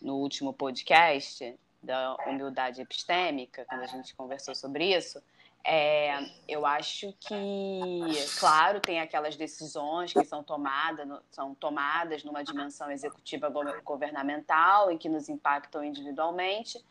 no 0.01 0.15
último 0.15 0.53
podcast, 0.53 1.57
da 1.85 2.15
humildade 2.25 2.81
epistêmica, 2.81 3.63
quando 3.65 3.83
a 3.83 3.87
gente 3.87 4.15
conversou 4.15 4.55
sobre 4.55 4.95
isso, 4.95 5.21
é, 5.63 6.19
eu 6.47 6.65
acho 6.65 7.13
que, 7.19 8.01
claro, 8.39 8.79
tem 8.79 8.99
aquelas 8.99 9.35
decisões 9.35 10.13
que 10.13 10.23
são 10.23 10.43
tomadas, 10.43 11.07
são 11.31 11.55
tomadas 11.55 12.23
numa 12.23 12.43
dimensão 12.43 12.91
executiva 12.91 13.49
governamental 13.83 14.91
e 14.91 14.97
que 14.97 15.09
nos 15.09 15.27
impactam 15.27 15.83
individualmente, 15.83 16.83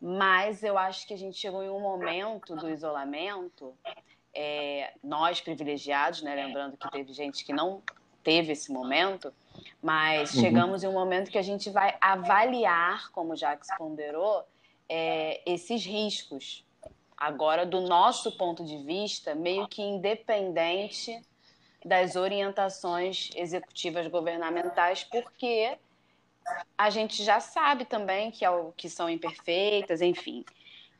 mas 0.00 0.62
eu 0.62 0.76
acho 0.76 1.06
que 1.08 1.14
a 1.14 1.18
gente 1.18 1.38
chegou 1.38 1.62
em 1.62 1.70
um 1.70 1.80
momento 1.80 2.54
do 2.54 2.70
isolamento, 2.70 3.74
é, 4.32 4.92
nós 5.02 5.40
privilegiados, 5.40 6.22
né, 6.22 6.34
lembrando 6.34 6.76
que 6.76 6.88
teve 6.90 7.12
gente 7.12 7.44
que 7.44 7.52
não 7.52 7.82
teve 8.24 8.52
esse 8.52 8.72
momento, 8.72 9.32
mas 9.80 10.34
uhum. 10.34 10.40
chegamos 10.40 10.82
em 10.82 10.88
um 10.88 10.92
momento 10.92 11.30
que 11.30 11.38
a 11.38 11.42
gente 11.42 11.70
vai 11.70 11.96
avaliar, 12.00 13.10
como 13.12 13.34
o 13.34 13.36
Jacques 13.36 13.68
ponderou, 13.76 14.42
é, 14.88 15.40
esses 15.46 15.84
riscos. 15.84 16.64
Agora, 17.16 17.64
do 17.64 17.82
nosso 17.82 18.32
ponto 18.32 18.64
de 18.64 18.78
vista, 18.78 19.34
meio 19.34 19.68
que 19.68 19.82
independente 19.82 21.22
das 21.84 22.16
orientações 22.16 23.30
executivas 23.36 24.08
governamentais, 24.08 25.04
porque 25.04 25.76
a 26.76 26.90
gente 26.90 27.22
já 27.22 27.40
sabe 27.40 27.84
também 27.84 28.30
que, 28.30 28.44
é 28.44 28.48
que 28.76 28.88
são 28.88 29.08
imperfeitas, 29.08 30.00
enfim 30.00 30.44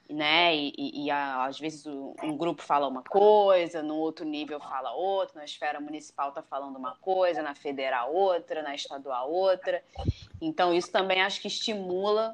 né? 0.09 0.55
E, 0.55 0.73
e, 0.77 1.05
e 1.07 1.11
às 1.11 1.59
vezes 1.59 1.87
um 1.87 2.37
grupo 2.37 2.63
fala 2.63 2.87
uma 2.87 3.03
coisa, 3.03 3.83
no 3.83 3.97
outro 3.97 4.25
nível 4.25 4.61
fala 4.61 4.93
outra, 4.93 5.39
na 5.39 5.45
esfera 5.45 5.81
municipal 5.81 6.29
está 6.29 6.43
falando 6.43 6.77
uma 6.77 6.97
coisa, 6.97 7.43
na 7.43 7.55
federal 7.55 8.15
outra, 8.15 8.63
na 8.63 8.75
estadual 8.75 9.31
outra. 9.31 9.83
Então 10.41 10.75
isso 10.75 10.91
também 10.91 11.23
acho 11.23 11.41
que 11.41 11.49
estimula 11.49 12.33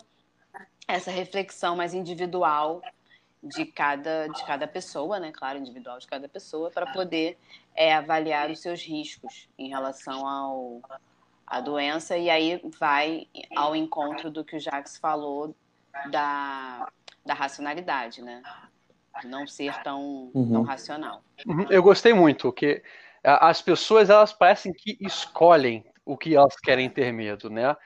essa 0.87 1.11
reflexão 1.11 1.77
mais 1.77 1.95
individual 1.95 2.83
de 3.43 3.65
cada, 3.65 4.27
de 4.27 4.45
cada 4.45 4.67
pessoa, 4.67 5.19
né? 5.19 5.33
Claro, 5.33 5.59
individual 5.59 5.99
de 5.99 6.07
cada 6.07 6.29
pessoa, 6.29 6.71
para 6.71 6.93
poder 6.93 7.39
é, 7.75 7.95
avaliar 7.95 8.51
os 8.51 8.61
seus 8.61 8.83
riscos 8.83 9.49
em 9.57 9.69
relação 9.69 10.27
ao 10.27 10.83
a 11.47 11.61
doença 11.61 12.17
e 12.17 12.31
aí 12.31 12.61
vai 12.79 13.27
ao 13.57 13.75
encontro 13.75 14.31
do 14.31 14.45
que 14.45 14.55
o 14.55 14.61
Jacques 14.61 14.97
falou 14.97 15.53
da 16.13 16.89
da 17.25 17.35
racionalidade, 17.35 18.23
né? 18.23 18.43
Não 19.25 19.47
ser 19.47 19.75
tão, 19.83 20.31
uhum. 20.35 20.53
tão 20.53 20.63
racional. 20.63 21.23
Uhum. 21.47 21.67
Eu 21.71 21.83
gostei 21.83 22.13
muito, 22.13 22.53
que 22.53 22.83
as 23.23 23.61
pessoas 23.61 24.09
elas 24.09 24.33
parecem 24.33 24.73
que 24.73 24.97
escolhem 25.01 25.85
o 26.05 26.17
que 26.17 26.35
elas 26.35 26.57
querem 26.57 26.89
ter 26.89 27.13
medo, 27.13 27.51
né? 27.51 27.77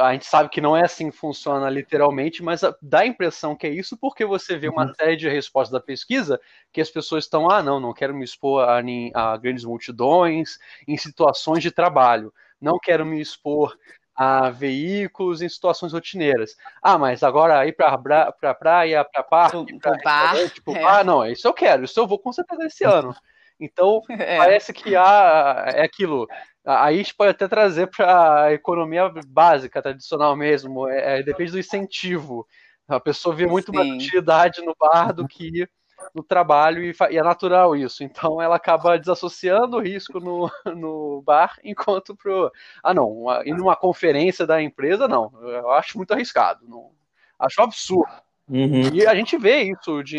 A 0.00 0.12
gente 0.12 0.26
sabe 0.26 0.50
que 0.50 0.60
não 0.60 0.76
é 0.76 0.84
assim 0.84 1.10
que 1.10 1.16
funciona 1.16 1.68
literalmente, 1.70 2.42
mas 2.42 2.60
dá 2.82 3.00
a 3.00 3.06
impressão 3.06 3.56
que 3.56 3.66
é 3.66 3.70
isso 3.70 3.96
porque 3.96 4.26
você 4.26 4.56
vê 4.56 4.68
uma 4.68 4.86
uhum. 4.86 4.94
série 4.94 5.16
de 5.16 5.28
respostas 5.28 5.72
da 5.72 5.80
pesquisa 5.80 6.40
que 6.72 6.80
as 6.80 6.90
pessoas 6.90 7.24
estão, 7.24 7.50
ah, 7.50 7.62
não, 7.62 7.80
não 7.80 7.94
quero 7.94 8.14
me 8.14 8.24
expor 8.24 8.68
a, 8.68 8.80
a 9.14 9.36
grandes 9.36 9.64
multidões 9.64 10.58
em 10.86 10.96
situações 10.96 11.62
de 11.62 11.70
trabalho, 11.70 12.32
não 12.60 12.78
quero 12.78 13.06
me 13.06 13.20
expor 13.20 13.76
a 14.22 14.50
veículos 14.50 15.40
em 15.40 15.48
situações 15.48 15.94
rotineiras. 15.94 16.54
Ah, 16.82 16.98
mas 16.98 17.22
agora 17.22 17.66
ir 17.66 17.72
para 17.72 17.96
pra, 17.96 18.30
pra 18.30 18.54
praia, 18.54 19.02
para 19.02 19.22
parque, 19.22 19.78
para 19.78 19.96
bar, 20.04 20.50
tipo, 20.50 20.76
é. 20.76 20.84
ah, 20.84 21.02
não, 21.02 21.24
isso 21.24 21.48
eu 21.48 21.54
quero, 21.54 21.84
isso 21.84 21.98
eu 21.98 22.06
vou 22.06 22.18
com 22.18 22.30
certeza 22.30 22.66
esse 22.66 22.84
ano. 22.84 23.16
Então, 23.58 24.02
é. 24.12 24.36
parece 24.36 24.74
que 24.74 24.94
há, 24.94 25.72
é 25.74 25.80
aquilo. 25.82 26.28
Aí 26.66 26.96
a 26.96 26.98
gente 26.98 27.14
pode 27.14 27.30
até 27.30 27.48
trazer 27.48 27.86
para 27.86 28.42
a 28.42 28.52
economia 28.52 29.10
básica, 29.26 29.80
tradicional 29.80 30.36
mesmo, 30.36 30.86
é, 30.86 31.20
é, 31.20 31.22
depende 31.22 31.52
do 31.52 31.58
incentivo. 31.58 32.46
A 32.86 33.00
pessoa 33.00 33.34
vê 33.34 33.46
muito 33.46 33.72
Sim. 33.72 33.78
mais 33.78 33.90
utilidade 33.90 34.60
no 34.60 34.76
bar 34.78 35.14
do 35.14 35.26
que 35.26 35.66
no 36.14 36.22
trabalho 36.22 36.82
e, 36.82 36.94
e, 37.10 37.18
é 37.18 37.22
natural 37.22 37.76
isso. 37.76 38.02
Então 38.02 38.40
ela 38.40 38.56
acaba 38.56 38.98
desassociando 38.98 39.76
o 39.76 39.80
risco 39.80 40.20
no, 40.20 40.50
no 40.76 41.22
bar, 41.22 41.58
enquanto 41.64 42.14
pro. 42.14 42.50
Ah, 42.82 42.94
não, 42.94 43.10
uma, 43.10 43.42
ir 43.46 43.54
numa 43.54 43.76
conferência 43.76 44.46
da 44.46 44.62
empresa, 44.62 45.06
não. 45.06 45.32
Eu 45.42 45.70
acho 45.70 45.96
muito 45.96 46.12
arriscado. 46.12 46.66
Não, 46.66 46.90
acho 47.38 47.62
absurdo. 47.62 48.12
Uhum. 48.48 48.92
E 48.92 49.06
a 49.06 49.14
gente 49.14 49.38
vê 49.38 49.62
isso, 49.62 50.02
de, 50.02 50.16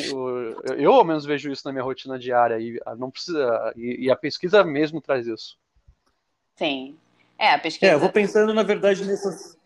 eu 0.78 0.94
ao 0.94 1.04
menos 1.04 1.26
vejo 1.26 1.52
isso 1.52 1.64
na 1.66 1.74
minha 1.74 1.84
rotina 1.84 2.18
diária, 2.18 2.58
e 2.60 2.80
não 2.98 3.12
precisa. 3.12 3.74
E, 3.76 4.06
e 4.06 4.12
a 4.12 4.16
pesquisa 4.16 4.64
mesmo 4.64 5.02
traz 5.02 5.28
isso. 5.28 5.58
Sim. 6.56 6.96
É, 7.38 7.54
a 7.54 7.60
pesquisa. 7.60 7.92
É, 7.92 7.96
eu 7.96 8.00
vou 8.00 8.10
pensando, 8.10 8.54
na 8.54 8.64
verdade, 8.64 9.04
nessas, 9.04 9.58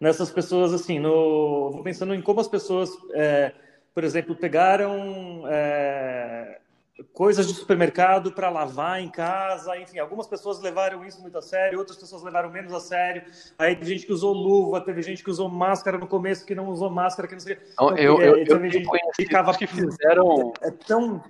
nessas 0.00 0.30
pessoas 0.30 0.72
assim, 0.72 0.98
no. 0.98 1.70
Vou 1.72 1.82
pensando 1.82 2.14
em 2.14 2.22
como 2.22 2.40
as 2.40 2.48
pessoas. 2.48 2.90
É 3.12 3.52
por 3.98 4.04
exemplo, 4.04 4.36
pegaram 4.36 5.42
é, 5.48 6.60
coisas 7.12 7.48
de 7.48 7.52
supermercado 7.52 8.30
para 8.30 8.48
lavar 8.48 9.02
em 9.02 9.08
casa, 9.08 9.76
enfim, 9.76 9.98
algumas 9.98 10.28
pessoas 10.28 10.60
levaram 10.60 11.04
isso 11.04 11.20
muito 11.20 11.36
a 11.36 11.42
sério, 11.42 11.80
outras 11.80 11.98
pessoas 11.98 12.22
levaram 12.22 12.48
menos 12.48 12.72
a 12.72 12.78
sério. 12.78 13.24
Aí 13.58 13.74
teve 13.74 13.90
gente 13.96 14.06
que 14.06 14.12
usou 14.12 14.32
luva, 14.32 14.80
teve 14.80 15.02
gente 15.02 15.24
que 15.24 15.28
usou 15.28 15.48
máscara 15.48 15.98
no 15.98 16.06
começo, 16.06 16.46
que 16.46 16.54
não 16.54 16.68
usou 16.68 16.88
máscara, 16.88 17.26
que 17.26 17.34
não 17.34 17.40
sei. 17.40 17.58
Então, 17.72 17.96
eu, 17.96 18.22
eu, 18.22 18.36
eu, 18.36 18.64
eu 18.64 18.82
ficava 19.16 19.52
que 19.52 19.66
fizeram 19.66 20.52
é 20.62 20.70
tão 20.70 21.20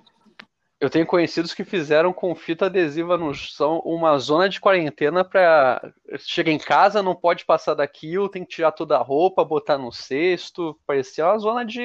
eu 0.80 0.88
tenho 0.88 1.06
conhecidos 1.06 1.52
que 1.52 1.64
fizeram 1.64 2.12
com 2.12 2.34
fita 2.34 2.66
adesiva 2.66 3.16
no 3.16 3.34
chão 3.34 3.80
uma 3.84 4.16
zona 4.18 4.48
de 4.48 4.60
quarentena 4.60 5.24
para 5.24 5.92
chega 6.18 6.50
em 6.50 6.58
casa, 6.58 7.02
não 7.02 7.16
pode 7.16 7.44
passar 7.44 7.74
daquilo, 7.74 8.28
tem 8.28 8.44
que 8.44 8.50
tirar 8.50 8.70
toda 8.70 8.96
a 8.96 9.02
roupa, 9.02 9.44
botar 9.44 9.76
no 9.76 9.92
cesto. 9.92 10.78
Parecia 10.86 11.26
uma 11.26 11.38
zona 11.38 11.64
de 11.64 11.82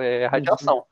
é, 0.00 0.26
radiação. 0.26 0.84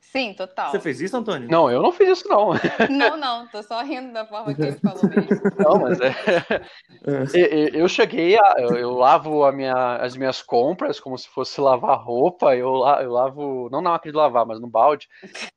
Sim, 0.00 0.34
total. 0.34 0.72
Você 0.72 0.80
fez 0.80 1.00
isso, 1.00 1.16
Antônio? 1.16 1.48
Não, 1.48 1.70
eu 1.70 1.80
não 1.82 1.92
fiz 1.92 2.18
isso, 2.18 2.28
não. 2.28 2.50
Não, 2.90 3.16
não, 3.16 3.46
tô 3.46 3.62
só 3.62 3.80
rindo 3.82 4.12
da 4.12 4.26
forma 4.26 4.52
que 4.52 4.62
ele 4.62 4.72
falou 4.72 5.02
mesmo. 5.04 5.40
Não, 5.56 5.78
mas 5.78 6.00
é. 6.00 6.08
é. 6.08 7.70
Eu 7.80 7.88
cheguei 7.88 8.36
a. 8.36 8.54
Eu 8.58 8.90
lavo 8.90 9.44
a 9.44 9.52
minha, 9.52 9.96
as 9.96 10.16
minhas 10.16 10.42
compras 10.42 10.98
como 10.98 11.16
se 11.16 11.28
fosse 11.28 11.60
lavar 11.60 12.02
roupa. 12.02 12.56
Eu, 12.56 12.84
eu 13.00 13.12
lavo. 13.12 13.68
Não 13.70 13.80
na 13.80 13.90
máquina 13.90 14.12
de 14.12 14.18
lavar, 14.18 14.44
mas 14.44 14.60
no 14.60 14.66
balde. 14.66 15.08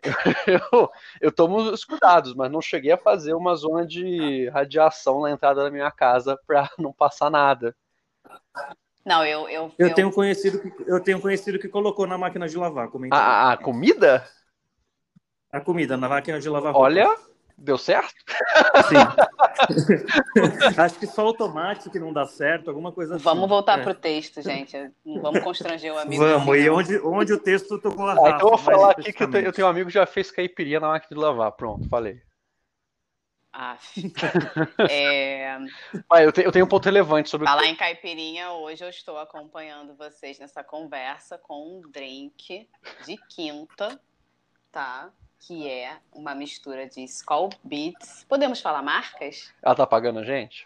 Eu, 0.46 0.92
eu 1.22 1.32
tomo 1.32 1.58
os 1.58 1.86
cuidados, 1.86 2.36
mas 2.36 2.52
não 2.52 2.62
cheguei 2.62 2.92
a 2.92 2.98
fazer 2.98 3.34
uma 3.34 3.56
zona 3.56 3.86
de 3.86 4.50
radiação 4.50 5.22
na 5.22 5.32
entrada 5.32 5.64
da 5.64 5.72
minha 5.72 5.90
casa 5.90 6.38
para 6.46 6.70
não 6.78 6.92
passar 6.94 7.30
nada. 7.30 7.76
Não, 9.06 9.26
eu, 9.26 9.50
eu, 9.50 9.72
eu, 9.78 9.88
eu, 9.88 9.94
tenho 9.94 10.12
conhecido 10.12 10.60
que 10.60 10.72
eu 10.88 11.00
tenho 11.00 11.20
conhecido 11.20 11.60
que 11.60 11.68
colocou 11.68 12.08
na 12.08 12.18
máquina 12.18 12.48
de 12.48 12.58
lavar. 12.58 12.90
A, 13.12 13.52
a, 13.52 13.58
comida? 13.58 14.26
A 15.52 15.60
comida 15.60 15.98
na 15.98 16.08
máquina 16.08 16.40
de 16.40 16.48
lavar. 16.48 16.72
Roupa. 16.72 16.86
Olha, 16.88 17.14
deu 17.58 17.78
certo? 17.78 18.14
Sim. 18.88 18.96
Acho 20.82 21.00
que 21.00 21.06
só 21.06 21.28
o 21.28 21.34
tomate 21.34 21.90
que 21.90 22.00
não 22.00 22.14
dá 22.14 22.26
certo, 22.26 22.70
alguma 22.70 22.94
coisa 22.94 23.16
assim. 23.16 23.24
Vamos 23.26 23.50
voltar 23.50 23.80
é. 23.80 23.84
pro 23.84 23.94
texto, 23.94 24.42
gente. 24.42 24.78
Vamos 25.22 25.44
constranger 25.44 25.94
o 25.94 25.98
amigo. 25.98 26.24
Vamos, 26.24 26.58
e 26.58 26.70
onde, 26.70 26.98
onde 27.00 27.34
o 27.34 27.40
texto 27.40 27.78
tocou 27.80 28.08
a 28.08 28.14
raça, 28.14 28.26
ah, 28.26 28.30
Então 28.30 28.48
eu 28.48 28.50
vou 28.50 28.58
falar 28.58 28.92
aqui 28.92 29.12
que 29.12 29.24
eu 29.24 29.30
tenho, 29.30 29.46
eu 29.48 29.54
tenho 29.54 29.68
um 29.68 29.70
amigo 29.70 29.88
que 29.88 29.94
já 29.94 30.06
fez 30.06 30.32
caipirinha 30.32 30.80
na 30.80 30.88
máquina 30.88 31.20
de 31.20 31.22
lavar. 31.22 31.52
Pronto, 31.52 31.90
falei. 31.90 32.22
Ah, 33.56 33.78
é... 34.90 35.60
eu, 36.24 36.34
tenho, 36.34 36.48
eu 36.48 36.52
tenho 36.52 36.66
um 36.66 36.68
ponto 36.68 36.86
relevante 36.86 37.30
sobre 37.30 37.46
Falar 37.46 37.68
em 37.68 37.76
caipirinha, 37.76 38.52
hoje 38.52 38.84
eu 38.84 38.90
estou 38.90 39.20
acompanhando 39.20 39.94
vocês 39.96 40.40
nessa 40.40 40.64
conversa 40.64 41.38
com 41.38 41.78
um 41.78 41.82
drink 41.92 42.68
de 43.06 43.16
quinta, 43.30 44.00
tá? 44.72 45.12
Que 45.40 45.70
é 45.70 46.00
uma 46.12 46.34
mistura 46.34 46.90
de 46.90 47.04
Skull 47.04 47.50
Beats. 47.64 48.26
Podemos 48.28 48.60
falar 48.60 48.82
marcas? 48.82 49.54
Ela 49.62 49.76
tá 49.76 49.86
pagando 49.86 50.20
a 50.20 50.24
gente? 50.24 50.66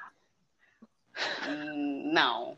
Hum, 1.45 2.11
não. 2.13 2.57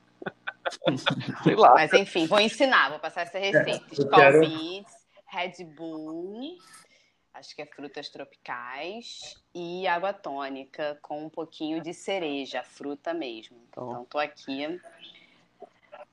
Sei 1.43 1.55
lá. 1.55 1.73
Mas 1.73 1.91
enfim, 1.93 2.27
vou 2.27 2.39
ensinar, 2.39 2.89
vou 2.89 2.99
passar 2.99 3.21
essa 3.21 3.39
receita. 3.39 3.83
É, 3.89 3.93
Skull 3.93 4.09
quero... 4.11 4.41
Beats, 4.41 4.93
Red 5.25 5.63
Bull 5.75 6.59
acho 7.39 7.55
que 7.55 7.61
é 7.61 7.65
frutas 7.65 8.09
tropicais 8.09 9.41
e 9.55 9.87
água 9.87 10.11
tônica 10.11 10.99
com 11.01 11.25
um 11.25 11.29
pouquinho 11.29 11.81
de 11.81 11.93
cereja, 11.93 12.63
fruta 12.63 13.13
mesmo. 13.13 13.57
Então, 13.69 13.91
então 13.91 14.05
tô 14.05 14.19
aqui 14.19 14.79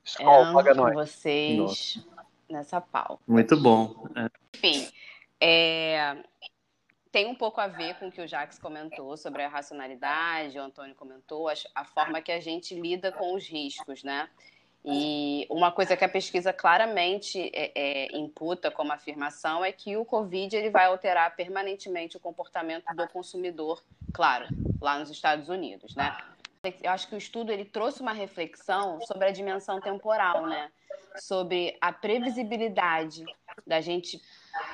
Escola, 0.04 0.62
é, 0.71 0.75
com 0.75 0.92
vocês 0.92 1.59
Nossa. 1.59 2.06
nessa 2.49 2.80
pauta. 2.80 3.21
Muito 3.26 3.61
bom. 3.61 4.09
É. 4.14 4.30
Enfim, 4.56 4.88
é, 5.40 6.16
tem 7.11 7.26
um 7.26 7.35
pouco 7.35 7.61
a 7.61 7.66
ver 7.66 7.99
com 7.99 8.06
o 8.06 8.12
que 8.12 8.21
o 8.21 8.28
Jax 8.28 8.59
comentou 8.59 9.16
sobre 9.16 9.42
a 9.42 9.49
racionalidade, 9.49 10.56
o 10.59 10.62
Antônio 10.62 10.95
comentou, 10.95 11.49
a, 11.49 11.54
a 11.75 11.85
forma 11.85 12.23
que 12.23 12.30
a 12.30 12.40
gente 12.40 12.78
lida 12.78 13.11
com 13.11 13.35
os 13.35 13.49
riscos, 13.49 14.04
né? 14.04 14.30
E 14.88 15.49
uma 15.50 15.73
coisa 15.73 15.97
que 15.97 16.05
a 16.05 16.09
pesquisa 16.09 16.52
claramente 16.52 17.50
é, 17.52 17.73
é, 17.75 18.16
imputa 18.16 18.71
como 18.71 18.93
afirmação 18.93 19.64
é 19.64 19.73
que 19.73 19.97
o 19.97 20.05
Covid 20.05 20.55
ele 20.55 20.71
vai 20.71 20.87
alterar 20.87 21.35
permanentemente 21.35 22.16
o 22.16 22.21
comportamento 22.21 22.85
do 22.95 23.09
consumidor, 23.09 23.83
claro, 24.14 24.47
lá 24.81 24.97
nos 24.97 25.11
Estados 25.11 25.49
Unidos, 25.49 25.97
né? 25.97 26.16
Eu 26.83 26.93
acho 26.93 27.09
que 27.09 27.16
o 27.16 27.19
estudo 27.19 27.50
ele 27.50 27.64
trouxe 27.64 28.00
uma 28.00 28.12
reflexão 28.12 29.00
sobre 29.00 29.26
a 29.26 29.33
dimensão 29.33 29.81
temporal, 29.81 30.47
né? 30.47 30.71
Sobre 31.16 31.76
a 31.81 31.93
previsibilidade 31.93 33.25
da 33.66 33.81
gente 33.81 34.23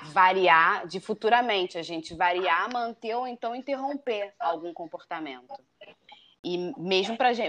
variar, 0.04 0.86
de 0.86 1.00
futuramente 1.00 1.78
a 1.78 1.82
gente 1.82 2.14
variar, 2.14 2.70
manter 2.70 3.14
ou 3.14 3.26
então 3.26 3.56
interromper 3.56 4.34
algum 4.38 4.74
comportamento. 4.74 5.54
E 6.44 6.58
mesmo 6.76 7.16
para 7.16 7.44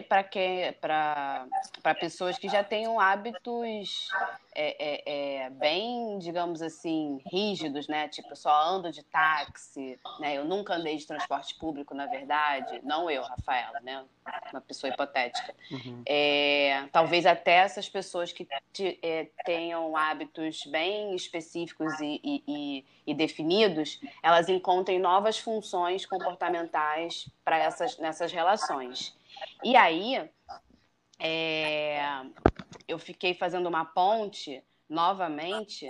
pessoas 2.00 2.38
que 2.38 2.48
já 2.48 2.64
tenham 2.64 3.00
hábitos 3.00 4.16
é, 4.56 4.76
é, 4.80 5.44
é, 5.46 5.50
bem, 5.50 6.18
digamos 6.20 6.62
assim, 6.62 7.20
rígidos, 7.26 7.88
né? 7.88 8.08
Tipo, 8.08 8.36
só 8.36 8.52
ando 8.70 8.92
de 8.92 9.04
táxi, 9.04 10.00
né? 10.20 10.38
Eu 10.38 10.46
nunca 10.46 10.76
andei 10.76 10.98
de 10.98 11.06
transporte 11.06 11.56
público, 11.56 11.94
na 11.94 12.06
verdade. 12.06 12.80
Não 12.84 13.10
eu, 13.10 13.24
Rafaela, 13.24 13.80
né? 13.82 14.04
Uma 14.52 14.62
pessoa 14.62 14.92
hipotética. 14.92 15.54
Uhum. 15.72 16.04
É, 16.06 16.88
talvez 16.92 17.26
até 17.26 17.54
essas 17.56 17.90
pessoas 17.90 18.32
que 18.32 18.48
te, 18.72 19.00
é, 19.02 19.28
tenham 19.46 19.96
hábitos 19.98 20.66
bem 20.68 21.16
específicos 21.16 22.00
e, 22.00 22.20
e, 22.24 22.44
e, 22.48 22.86
e 23.08 23.14
definidos, 23.14 24.00
elas 24.22 24.50
encontrem 24.50 25.00
novas 25.00 25.38
funções 25.40 26.06
comportamentais 26.06 27.30
para 27.44 27.58
essas 27.58 27.98
nessas 27.98 28.32
relações. 28.32 29.16
E 29.64 29.76
aí, 29.76 30.30
é, 31.20 32.02
eu 32.88 33.00
fiquei 33.00 33.34
fazendo 33.34 33.68
uma 33.68 33.86
ponte 33.86 34.64
novamente. 34.90 35.88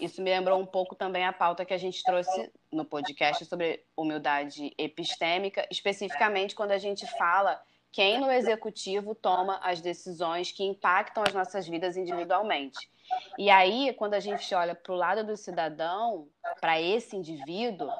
Isso 0.00 0.22
me 0.22 0.30
lembrou 0.30 0.58
um 0.58 0.66
pouco 0.66 0.94
também 0.94 1.24
a 1.24 1.32
pauta 1.32 1.64
que 1.64 1.74
a 1.74 1.78
gente 1.78 2.02
trouxe 2.02 2.50
no 2.72 2.84
podcast 2.84 3.44
sobre 3.44 3.84
humildade 3.96 4.72
epistêmica, 4.78 5.66
especificamente 5.70 6.54
quando 6.54 6.72
a 6.72 6.78
gente 6.78 7.06
fala 7.18 7.60
quem 7.90 8.18
no 8.18 8.30
executivo 8.30 9.14
toma 9.14 9.58
as 9.62 9.80
decisões 9.80 10.52
que 10.52 10.62
impactam 10.62 11.24
as 11.26 11.34
nossas 11.34 11.66
vidas 11.66 11.96
individualmente. 11.96 12.88
E 13.38 13.48
aí, 13.48 13.94
quando 13.94 14.14
a 14.14 14.20
gente 14.20 14.54
olha 14.54 14.74
para 14.74 14.92
o 14.92 14.96
lado 14.96 15.24
do 15.24 15.36
cidadão, 15.36 16.28
para 16.60 16.80
esse 16.80 17.16
indivíduo, 17.16 17.90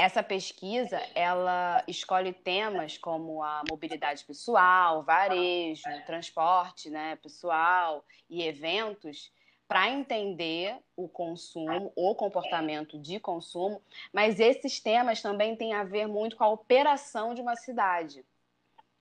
essa 0.00 0.22
pesquisa 0.22 0.98
ela 1.14 1.84
escolhe 1.86 2.32
temas 2.32 2.96
como 2.96 3.42
a 3.42 3.62
mobilidade 3.68 4.24
pessoal, 4.24 5.02
varejo, 5.02 5.82
transporte, 6.06 6.88
né, 6.88 7.16
pessoal 7.16 8.02
e 8.28 8.42
eventos 8.42 9.30
para 9.68 9.90
entender 9.90 10.74
o 10.96 11.06
consumo, 11.06 11.92
o 11.94 12.14
comportamento 12.14 12.98
de 12.98 13.20
consumo, 13.20 13.80
mas 14.12 14.40
esses 14.40 14.80
temas 14.80 15.20
também 15.20 15.54
têm 15.54 15.74
a 15.74 15.84
ver 15.84 16.08
muito 16.08 16.34
com 16.34 16.44
a 16.44 16.48
operação 16.48 17.34
de 17.34 17.42
uma 17.42 17.54
cidade. 17.54 18.24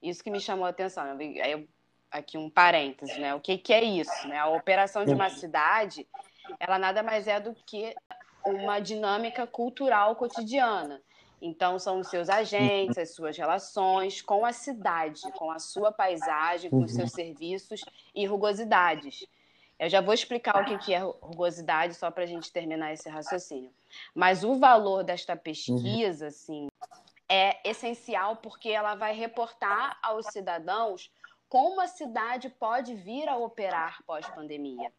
Isso 0.02 0.24
que 0.24 0.30
me 0.30 0.40
chamou 0.40 0.66
a 0.66 0.70
atenção. 0.70 1.04
Aí 1.18 1.68
aqui 2.12 2.38
um 2.38 2.50
parênteses, 2.50 3.18
né? 3.18 3.34
O 3.34 3.40
que, 3.40 3.58
que 3.58 3.74
é 3.74 3.84
isso? 3.84 4.28
Né? 4.28 4.38
A 4.38 4.48
operação 4.48 5.06
de 5.06 5.14
uma 5.14 5.30
cidade, 5.30 6.08
ela 6.60 6.78
nada 6.78 7.02
mais 7.02 7.28
é 7.28 7.40
do 7.40 7.56
que 7.66 7.96
uma 8.46 8.80
dinâmica 8.80 9.46
cultural 9.46 10.16
cotidiana. 10.16 11.02
Então, 11.42 11.80
são 11.80 12.00
os 12.00 12.10
seus 12.10 12.30
agentes, 12.30 12.98
as 12.98 13.16
suas 13.16 13.38
relações 13.38 14.22
com 14.22 14.46
a 14.46 14.52
cidade, 14.52 15.22
com 15.34 15.50
a 15.52 15.60
sua 15.60 15.92
paisagem, 15.92 16.70
com 16.70 16.84
os 16.84 16.92
seus 16.92 17.12
serviços 17.12 17.82
e 18.14 18.26
rugosidades. 18.26 19.26
Eu 19.80 19.88
já 19.88 20.02
vou 20.02 20.14
explicar 20.14 20.62
o 20.62 20.78
que 20.78 20.94
é 20.94 21.00
rugosidade 21.00 21.94
só 21.94 22.12
para 22.12 22.24
a 22.24 22.28
gente 22.28 22.52
terminar 22.52 22.92
esse 22.92 23.08
raciocínio. 23.08 23.72
Mas 24.14 24.44
o 24.44 24.60
valor 24.60 25.04
desta 25.06 25.38
pesquisa, 25.38 26.28
assim, 26.28 26.68
é 27.30 27.58
essencial 27.68 28.36
porque 28.38 28.70
ela 28.70 28.96
vai 28.96 29.16
reportar 29.16 29.98
aos 30.04 30.26
cidadãos 30.28 31.10
como 31.48 31.80
a 31.80 31.88
cidade 31.88 32.50
pode 32.50 32.94
vir 32.94 33.30
a 33.30 33.38
operar 33.38 34.04
pós-pandemia. 34.06 34.92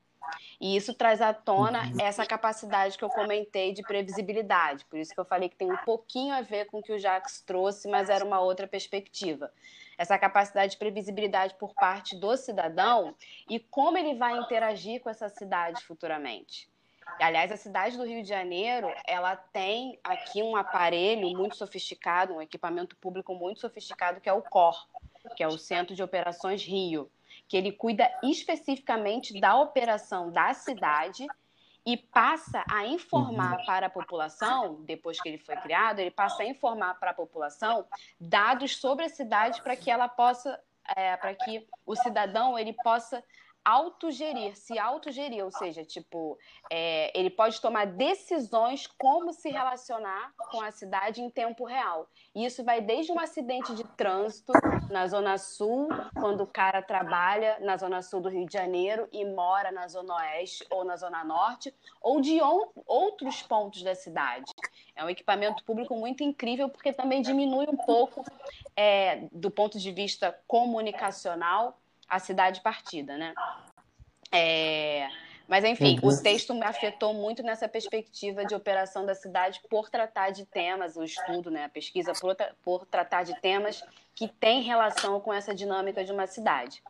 E 0.61 0.77
isso 0.77 0.95
traz 0.95 1.21
à 1.21 1.33
tona 1.33 1.85
uhum. 1.85 2.01
essa 2.01 2.27
capacidade 2.27 2.99
que 2.99 3.05
eu 3.05 3.09
comentei 3.09 3.73
de 3.73 3.83
previsibilidade. 3.83 4.85
Por 4.85 4.99
isso 4.99 5.15
que 5.15 5.21
eu 5.21 5.25
falei 5.25 5.49
que 5.49 5.57
tem 5.57 5.73
um 5.73 5.77
pouquinho 5.79 6.35
a 6.35 6.43
ver 6.43 6.67
com 6.67 6.79
o 6.79 6.83
que 6.83 6.93
o 6.93 6.99
Jacques 6.99 7.41
trouxe, 7.41 7.89
mas 7.89 8.09
era 8.11 8.25
uma 8.25 8.41
outra 8.41 8.67
perspectiva. 8.67 9.53
Essa 9.97 10.19
capacidade 10.19 10.73
de 10.73 10.79
previsibilidade 10.79 11.55
por 11.55 11.75
parte 11.75 12.17
do 12.17 12.37
cidadão 12.37 13.15
e 13.49 13.59
como 13.59 13.99
ele 13.99 14.15
vai 14.15 14.37
interagir 14.37 15.01
com 15.01 15.11
essa 15.11 15.29
cidade 15.29 15.83
futuramente. 15.85 16.69
Aliás, 17.19 17.51
a 17.51 17.57
cidade 17.57 17.97
do 17.97 18.05
Rio 18.05 18.23
de 18.23 18.29
Janeiro, 18.29 18.91
ela 19.07 19.35
tem 19.37 19.99
aqui 20.05 20.43
um 20.43 20.57
aparelho 20.57 21.29
muito 21.37 21.57
sofisticado, 21.57 22.35
um 22.35 22.43
equipamento 22.43 22.97
público 22.97 23.35
muito 23.35 23.61
sofisticado, 23.61 24.21
que 24.21 24.29
é 24.29 24.33
o 24.33 24.43
COR, 24.43 24.87
que 25.37 25.43
é 25.43 25.49
o 25.49 25.59
Centro 25.59 25.95
de 25.95 26.03
Operações 26.03 26.65
Rio 26.65 27.11
que 27.51 27.57
ele 27.57 27.73
cuida 27.73 28.09
especificamente 28.23 29.39
da 29.41 29.59
operação 29.59 30.31
da 30.31 30.55
cidade 30.55 31.27
e 31.85 31.97
passa 31.97 32.65
a 32.71 32.87
informar 32.87 33.59
uhum. 33.59 33.67
para 33.67 33.87
a 33.89 33.91
população, 33.91 34.85
depois 34.85 35.21
que 35.21 35.29
ele 35.29 35.39
foi 35.39 35.57
criado, 35.57 35.99
ele 35.99 36.13
passa 36.13 36.45
a 36.45 36.47
informar 36.47 36.95
para 37.01 37.11
a 37.11 37.15
população 37.15 37.85
dados 38.21 38.77
sobre 38.77 39.07
a 39.07 39.09
cidade 39.09 39.61
para 39.63 39.75
que 39.75 39.91
ela 39.91 40.09
possa, 40.09 40.61
é, 40.95 41.17
para 41.17 41.35
que 41.35 41.67
o 41.85 41.97
cidadão 41.97 42.57
ele 42.57 42.73
possa 42.85 43.21
autogerir, 43.65 44.57
se 44.57 44.79
autogerir, 44.79 45.45
ou 45.45 45.51
seja, 45.51 45.85
tipo, 45.85 46.39
é, 46.71 47.11
ele 47.19 47.31
pode 47.31 47.61
tomar 47.61 47.85
decisões 47.85 48.87
como 48.87 49.33
se 49.33 49.51
relacionar 49.51 50.33
com 50.53 50.63
a 50.63 50.71
cidade 50.71 51.21
em 51.21 51.29
tempo 51.29 51.65
real. 51.65 52.09
E 52.33 52.45
isso 52.45 52.63
vai 52.63 52.81
desde 52.81 53.11
um 53.11 53.19
acidente 53.19 53.75
de 53.75 53.83
trânsito 53.97 54.53
na 54.91 55.07
Zona 55.07 55.39
Sul, 55.39 55.89
quando 56.15 56.43
o 56.43 56.47
cara 56.47 56.83
trabalha 56.83 57.59
na 57.61 57.77
Zona 57.77 58.03
Sul 58.03 58.21
do 58.21 58.29
Rio 58.29 58.47
de 58.47 58.53
Janeiro 58.53 59.09
e 59.13 59.25
mora 59.25 59.71
na 59.71 59.89
Zona 59.89 60.15
Oeste 60.17 60.67
ou 60.69 60.85
na 60.85 60.97
Zona 60.97 61.25
Norte, 61.25 61.75
ou 62.01 62.21
de 62.21 62.39
outros 62.87 63.43
pontos 63.43 63.83
da 63.83 63.95
cidade. 63.95 64.53
É 64.95 65.05
um 65.05 65.09
equipamento 65.09 65.65
público 65.65 65.95
muito 65.95 66.23
incrível, 66.23 66.69
porque 66.69 66.93
também 66.93 67.23
diminui 67.23 67.67
um 67.69 67.77
pouco, 67.77 68.25
é, 68.77 69.29
do 69.33 69.51
ponto 69.51 69.79
de 69.79 69.93
vista 69.93 70.39
comunicacional, 70.47 71.79
a 72.09 72.19
cidade 72.19 72.61
partida, 72.61 73.17
né? 73.17 73.33
É... 74.33 75.09
Mas, 75.51 75.65
enfim, 75.65 75.99
uhum. 76.01 76.11
o 76.11 76.23
texto 76.23 76.55
me 76.55 76.65
afetou 76.65 77.13
muito 77.13 77.43
nessa 77.43 77.69
perspectiva 77.69 78.45
de 78.45 78.55
operação 78.55 79.05
da 79.05 79.17
cidade 79.17 79.61
por 79.69 79.91
tratar 79.91 80.31
de 80.31 80.47
temas, 80.47 80.97
o 80.97 81.03
estudo, 81.03 81.51
né, 81.51 81.65
a 81.65 81.69
pesquisa 81.69 82.13
por, 82.13 82.37
por 82.63 82.87
tratar 82.87 83.25
de 83.25 83.35
temas 83.41 83.83
que 84.15 84.29
têm 84.29 84.63
relação 84.63 85.21
com 85.21 85.33
essa 85.33 85.55
dinâmica 85.55 86.05
de 86.05 86.13
uma 86.13 86.27
cidade. 86.27 86.83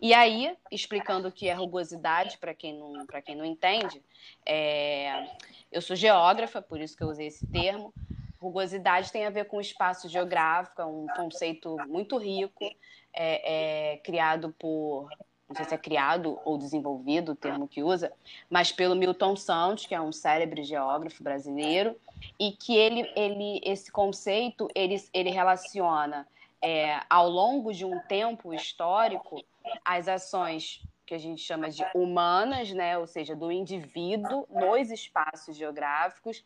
E 0.00 0.14
aí, 0.14 0.56
explicando 0.70 1.28
o 1.28 1.32
que 1.32 1.48
é 1.48 1.52
rugosidade, 1.52 2.38
para 2.38 2.54
quem 2.54 2.78
não, 2.78 3.06
quem 3.24 3.36
não 3.36 3.44
entende, 3.44 4.02
é... 4.44 5.28
eu 5.70 5.82
sou 5.82 5.96
geógrafa, 5.96 6.62
por 6.62 6.80
isso 6.80 6.96
que 6.96 7.02
eu 7.02 7.08
usei 7.08 7.26
esse 7.26 7.46
termo. 7.46 7.92
Rugosidade 8.40 9.10
tem 9.10 9.26
a 9.26 9.30
ver 9.30 9.46
com 9.46 9.60
espaço 9.60 10.08
geográfico, 10.08 10.80
é 10.80 10.84
um 10.84 11.06
conceito 11.16 11.76
muito 11.88 12.16
rico, 12.16 12.64
é, 13.12 13.94
é, 13.94 13.96
criado 13.98 14.54
por, 14.58 15.08
não 15.48 15.56
sei 15.56 15.64
se 15.64 15.74
é 15.74 15.78
criado 15.78 16.38
ou 16.44 16.58
desenvolvido, 16.58 17.32
o 17.32 17.36
termo 17.36 17.66
que 17.66 17.82
usa, 17.82 18.12
mas 18.50 18.70
pelo 18.70 18.94
Milton 18.94 19.34
Santos, 19.36 19.86
que 19.86 19.94
é 19.94 20.00
um 20.00 20.12
célebre 20.12 20.62
geógrafo 20.64 21.22
brasileiro, 21.22 21.96
e 22.38 22.52
que 22.52 22.76
ele, 22.76 23.10
ele 23.16 23.60
esse 23.64 23.90
conceito 23.90 24.68
ele, 24.74 25.02
ele 25.12 25.30
relaciona 25.30 26.26
é, 26.62 27.00
ao 27.08 27.28
longo 27.28 27.72
de 27.72 27.84
um 27.84 27.98
tempo 28.00 28.52
histórico 28.52 29.42
as 29.84 30.08
ações 30.08 30.82
que 31.06 31.14
a 31.14 31.18
gente 31.18 31.40
chama 31.40 31.70
de 31.70 31.86
humanas, 31.94 32.72
né? 32.72 32.98
ou 32.98 33.06
seja, 33.06 33.36
do 33.36 33.52
indivíduo 33.52 34.44
nos 34.50 34.90
espaços 34.90 35.56
geográficos, 35.56 36.42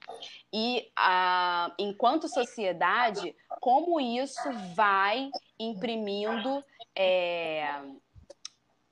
e 0.53 0.91
a, 0.95 1.73
enquanto 1.79 2.29
sociedade, 2.29 3.35
como 3.59 3.99
isso 3.99 4.53
vai 4.75 5.31
imprimindo 5.59 6.63
é, 6.95 7.81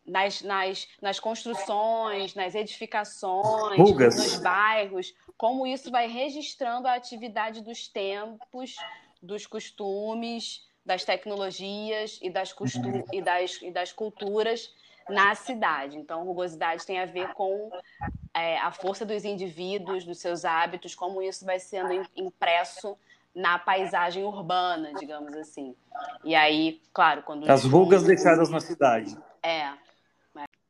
nas, 0.07 0.41
nas, 0.41 0.89
nas 1.03 1.21
construções, 1.21 2.35
nas 2.35 2.55
edificações, 2.55 3.79
nos 3.79 4.37
bairros, 4.41 5.15
como 5.37 5.67
isso 5.67 5.91
vai 5.91 6.09
registrando 6.09 6.89
a 6.89 6.95
atividade 6.95 7.61
dos 7.61 7.87
tempos, 7.89 8.75
dos 9.23 9.47
costumes, 9.47 10.67
das 10.89 11.05
tecnologias 11.05 12.19
e 12.23 12.31
das, 12.31 12.51
costu 12.51 12.89
uhum. 12.89 13.05
e 13.13 13.21
das, 13.21 13.61
e 13.61 13.71
das 13.71 13.93
culturas 13.93 14.75
na 15.07 15.35
cidade. 15.35 15.99
Então, 15.99 16.25
rugosidade 16.25 16.87
tem 16.87 16.99
a 16.99 17.05
ver 17.05 17.29
com 17.35 17.71
é, 18.33 18.59
a 18.59 18.73
força 18.73 19.05
dos 19.05 19.23
indivíduos, 19.23 20.05
dos 20.07 20.19
seus 20.19 20.47
hábitos, 20.47 20.95
como 20.95 21.21
isso 21.21 21.45
vai 21.45 21.59
sendo 21.59 21.93
impresso 22.17 22.97
na 23.35 23.59
paisagem 23.59 24.25
urbana, 24.25 24.95
digamos 24.95 25.37
assim. 25.37 25.75
E 26.25 26.35
aí, 26.35 26.81
claro, 26.91 27.23
quando 27.23 27.49
as 27.49 27.65
rugas 27.65 28.03
deixadas 28.03 28.49
na 28.49 28.59
cidade. 28.59 29.15
É. 29.43 29.71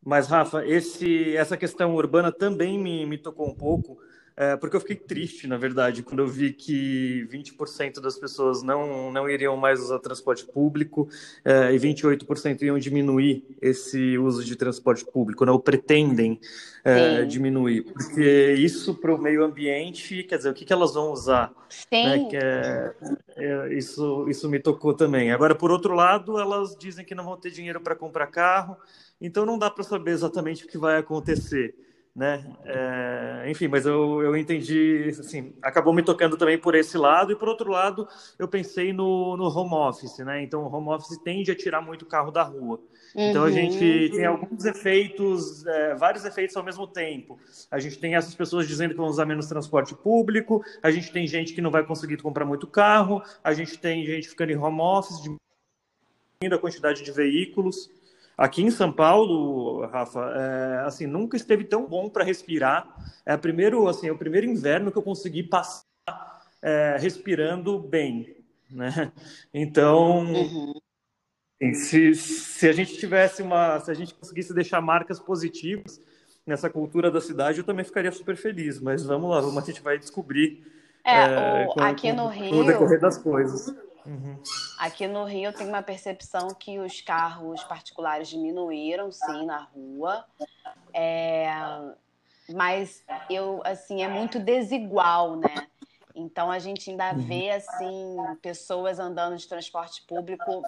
Mas 0.04 0.26
Rafa, 0.26 0.66
esse, 0.66 1.36
essa 1.36 1.56
questão 1.56 1.94
urbana 1.94 2.32
também 2.32 2.76
me, 2.76 3.06
me 3.06 3.18
tocou 3.18 3.46
um 3.46 3.54
pouco 3.54 3.98
é, 4.40 4.56
porque 4.56 4.76
eu 4.76 4.80
fiquei 4.80 4.94
triste, 4.94 5.48
na 5.48 5.56
verdade, 5.56 6.00
quando 6.00 6.20
eu 6.20 6.28
vi 6.28 6.52
que 6.52 7.26
20% 7.28 8.00
das 8.00 8.16
pessoas 8.16 8.62
não, 8.62 9.10
não 9.10 9.28
iriam 9.28 9.56
mais 9.56 9.80
usar 9.80 9.98
transporte 9.98 10.44
público 10.46 11.08
é, 11.44 11.74
e 11.74 11.76
28% 11.76 12.62
iam 12.62 12.78
diminuir 12.78 13.44
esse 13.60 14.16
uso 14.16 14.44
de 14.44 14.54
transporte 14.54 15.04
público, 15.04 15.44
não 15.44 15.56
né, 15.56 15.60
pretendem 15.64 16.40
é, 16.84 17.24
diminuir. 17.24 17.82
Porque 17.82 18.54
isso 18.54 18.94
para 18.94 19.12
o 19.12 19.18
meio 19.18 19.42
ambiente, 19.42 20.22
quer 20.22 20.36
dizer, 20.36 20.50
o 20.50 20.54
que, 20.54 20.64
que 20.64 20.72
elas 20.72 20.94
vão 20.94 21.10
usar? 21.10 21.52
Né? 21.90 22.28
É, 22.32 22.94
é, 23.36 23.74
isso, 23.74 24.24
isso 24.28 24.48
me 24.48 24.60
tocou 24.60 24.94
também. 24.94 25.32
Agora, 25.32 25.52
por 25.52 25.72
outro 25.72 25.94
lado, 25.94 26.38
elas 26.38 26.76
dizem 26.78 27.04
que 27.04 27.12
não 27.12 27.24
vão 27.24 27.36
ter 27.36 27.50
dinheiro 27.50 27.80
para 27.80 27.96
comprar 27.96 28.28
carro, 28.28 28.76
então 29.20 29.44
não 29.44 29.58
dá 29.58 29.68
para 29.68 29.82
saber 29.82 30.12
exatamente 30.12 30.64
o 30.64 30.68
que 30.68 30.78
vai 30.78 30.96
acontecer 30.96 31.74
né? 32.18 32.44
É, 32.64 33.44
enfim, 33.48 33.68
mas 33.68 33.86
eu, 33.86 34.20
eu 34.20 34.36
entendi, 34.36 35.06
assim, 35.20 35.54
acabou 35.62 35.94
me 35.94 36.02
tocando 36.02 36.36
também 36.36 36.58
por 36.58 36.74
esse 36.74 36.98
lado, 36.98 37.30
e 37.30 37.36
por 37.36 37.48
outro 37.48 37.70
lado, 37.70 38.08
eu 38.36 38.48
pensei 38.48 38.92
no, 38.92 39.36
no 39.36 39.44
home 39.44 39.72
office, 39.72 40.18
né? 40.18 40.42
Então, 40.42 40.64
o 40.64 40.74
home 40.74 40.88
office 40.88 41.16
tende 41.18 41.52
a 41.52 41.54
tirar 41.54 41.80
muito 41.80 42.04
carro 42.04 42.32
da 42.32 42.42
rua. 42.42 42.80
Uhum. 43.14 43.30
Então, 43.30 43.44
a 43.44 43.52
gente 43.52 44.10
tem 44.12 44.26
alguns 44.26 44.64
efeitos, 44.64 45.64
é, 45.64 45.94
vários 45.94 46.24
efeitos 46.24 46.56
ao 46.56 46.64
mesmo 46.64 46.88
tempo. 46.88 47.38
A 47.70 47.78
gente 47.78 48.00
tem 48.00 48.16
essas 48.16 48.34
pessoas 48.34 48.66
dizendo 48.66 48.90
que 48.90 48.96
vão 48.96 49.06
usar 49.06 49.24
menos 49.24 49.46
transporte 49.46 49.94
público, 49.94 50.60
a 50.82 50.90
gente 50.90 51.12
tem 51.12 51.24
gente 51.24 51.54
que 51.54 51.60
não 51.60 51.70
vai 51.70 51.84
conseguir 51.84 52.16
comprar 52.16 52.44
muito 52.44 52.66
carro, 52.66 53.22
a 53.44 53.52
gente 53.52 53.78
tem 53.78 54.04
gente 54.04 54.28
ficando 54.28 54.50
em 54.50 54.56
home 54.56 54.80
office, 54.80 55.22
diminuindo 55.22 56.56
a 56.56 56.58
quantidade 56.58 57.04
de 57.04 57.12
veículos. 57.12 57.88
Aqui 58.38 58.62
em 58.62 58.70
São 58.70 58.92
Paulo, 58.92 59.84
Rafa, 59.88 60.20
é, 60.20 60.86
assim, 60.86 61.08
nunca 61.08 61.36
esteve 61.36 61.64
tão 61.64 61.88
bom 61.88 62.08
para 62.08 62.22
respirar. 62.22 62.86
É 63.26 63.34
o 63.34 63.38
primeiro, 63.38 63.88
assim, 63.88 64.06
é 64.06 64.12
o 64.12 64.16
primeiro 64.16 64.46
inverno 64.46 64.92
que 64.92 64.96
eu 64.96 65.02
consegui 65.02 65.42
passar 65.42 65.84
é, 66.62 66.96
respirando 67.00 67.80
bem, 67.80 68.36
né? 68.70 69.10
Então, 69.52 70.24
uhum. 70.24 70.72
se, 71.74 72.14
se 72.14 72.68
a 72.68 72.72
gente 72.72 72.96
tivesse 72.96 73.42
uma, 73.42 73.80
se 73.80 73.90
a 73.90 73.94
gente 73.94 74.14
conseguisse 74.14 74.54
deixar 74.54 74.80
marcas 74.80 75.18
positivas 75.18 76.00
nessa 76.46 76.70
cultura 76.70 77.10
da 77.10 77.20
cidade, 77.20 77.58
eu 77.58 77.64
também 77.64 77.84
ficaria 77.84 78.12
super 78.12 78.36
feliz. 78.36 78.80
Mas 78.80 79.02
vamos 79.02 79.28
lá, 79.30 79.40
vamos, 79.40 79.60
a 79.60 79.66
gente 79.66 79.82
vai 79.82 79.98
descobrir. 79.98 80.64
É, 81.04 81.22
é 81.24 81.66
o, 81.66 81.74
com, 81.74 81.80
aqui 81.80 82.12
no 82.12 82.28
Rio. 82.28 82.54
No 82.54 82.64
decorrer 82.64 83.00
das 83.00 83.18
coisas. 83.18 83.74
Uhum. 84.06 84.38
Aqui 84.78 85.06
no 85.08 85.24
Rio 85.24 85.46
eu 85.46 85.52
tenho 85.52 85.68
uma 85.68 85.82
percepção 85.82 86.48
que 86.48 86.78
os 86.78 87.00
carros 87.00 87.64
particulares 87.64 88.28
diminuíram, 88.28 89.10
sim, 89.10 89.44
na 89.44 89.62
rua. 89.74 90.24
É... 90.94 91.48
Mas 92.54 93.04
eu, 93.28 93.60
assim, 93.64 94.02
é 94.02 94.08
muito 94.08 94.38
desigual, 94.38 95.36
né? 95.36 95.66
Então 96.14 96.50
a 96.50 96.58
gente 96.58 96.90
ainda 96.90 97.12
uhum. 97.12 97.18
vê, 97.18 97.50
assim, 97.50 98.16
pessoas 98.40 98.98
andando 98.98 99.36
de 99.36 99.46
transporte 99.46 100.02
público 100.02 100.62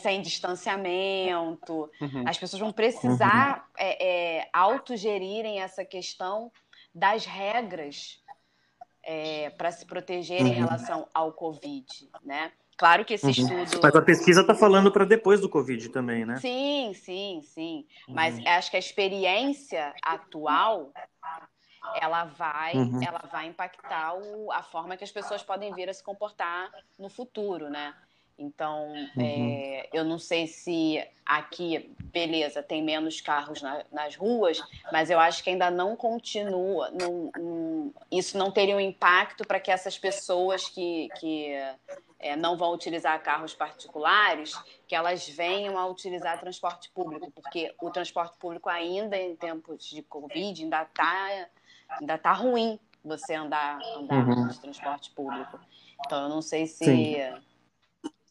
sem 0.00 0.22
distanciamento. 0.22 1.90
Uhum. 2.00 2.24
As 2.26 2.38
pessoas 2.38 2.60
vão 2.60 2.72
precisar 2.72 3.58
uhum. 3.58 3.74
é, 3.76 4.38
é, 4.38 4.48
autogerirem 4.52 5.60
essa 5.60 5.84
questão 5.84 6.50
das 6.94 7.24
regras 7.24 8.22
é, 9.02 9.50
para 9.50 9.70
se 9.72 9.84
proteger 9.84 10.40
uhum. 10.40 10.48
em 10.48 10.52
relação 10.52 11.08
ao 11.12 11.32
Covid, 11.32 12.08
né? 12.22 12.52
Claro 12.76 13.04
que 13.04 13.14
esse 13.14 13.26
uhum. 13.26 13.62
estudo. 13.62 13.80
Mas 13.82 13.94
a 13.94 14.02
pesquisa 14.02 14.40
está 14.40 14.54
falando 14.54 14.90
para 14.90 15.04
depois 15.04 15.40
do 15.40 15.48
Covid 15.48 15.88
também, 15.90 16.24
né? 16.24 16.36
Sim, 16.36 16.92
sim, 16.94 17.40
sim. 17.44 17.86
Uhum. 18.08 18.14
Mas 18.14 18.38
acho 18.46 18.70
que 18.70 18.76
a 18.76 18.80
experiência 18.80 19.94
atual 20.02 20.92
ela 22.00 22.24
vai, 22.24 22.74
uhum. 22.74 23.02
ela 23.02 23.20
vai 23.30 23.46
impactar 23.46 24.14
o, 24.14 24.50
a 24.52 24.62
forma 24.62 24.96
que 24.96 25.04
as 25.04 25.10
pessoas 25.10 25.42
podem 25.42 25.74
vir 25.74 25.88
a 25.88 25.94
se 25.94 26.02
comportar 26.02 26.70
no 26.98 27.08
futuro, 27.08 27.68
né? 27.68 27.94
Então, 28.42 28.88
uhum. 28.88 29.22
é, 29.24 29.88
eu 29.92 30.04
não 30.04 30.18
sei 30.18 30.48
se 30.48 31.00
aqui, 31.24 31.94
beleza, 32.12 32.60
tem 32.60 32.82
menos 32.82 33.20
carros 33.20 33.62
na, 33.62 33.84
nas 33.92 34.16
ruas, 34.16 34.60
mas 34.90 35.10
eu 35.10 35.20
acho 35.20 35.44
que 35.44 35.50
ainda 35.50 35.70
não 35.70 35.94
continua, 35.94 36.90
não, 36.90 37.30
não, 37.38 37.94
isso 38.10 38.36
não 38.36 38.50
teria 38.50 38.76
um 38.76 38.80
impacto 38.80 39.46
para 39.46 39.60
que 39.60 39.70
essas 39.70 39.96
pessoas 39.96 40.68
que, 40.68 41.08
que 41.20 41.52
é, 42.18 42.34
não 42.34 42.56
vão 42.56 42.74
utilizar 42.74 43.22
carros 43.22 43.54
particulares, 43.54 44.60
que 44.88 44.94
elas 44.96 45.28
venham 45.28 45.78
a 45.78 45.86
utilizar 45.86 46.40
transporte 46.40 46.90
público, 46.90 47.30
porque 47.30 47.72
o 47.80 47.90
transporte 47.90 48.36
público 48.38 48.68
ainda 48.68 49.16
em 49.16 49.36
tempos 49.36 49.88
de 49.88 50.02
Covid 50.02 50.64
ainda 50.64 50.82
está 50.82 51.46
ainda 52.00 52.18
tá 52.18 52.32
ruim 52.32 52.80
você 53.04 53.34
andar, 53.34 53.80
andar 53.96 54.26
uhum. 54.26 54.48
de 54.48 54.58
transporte 54.60 55.10
público. 55.12 55.60
Então, 56.04 56.24
eu 56.24 56.28
não 56.28 56.42
sei 56.42 56.66
se... 56.66 56.84
Sim 56.84 57.42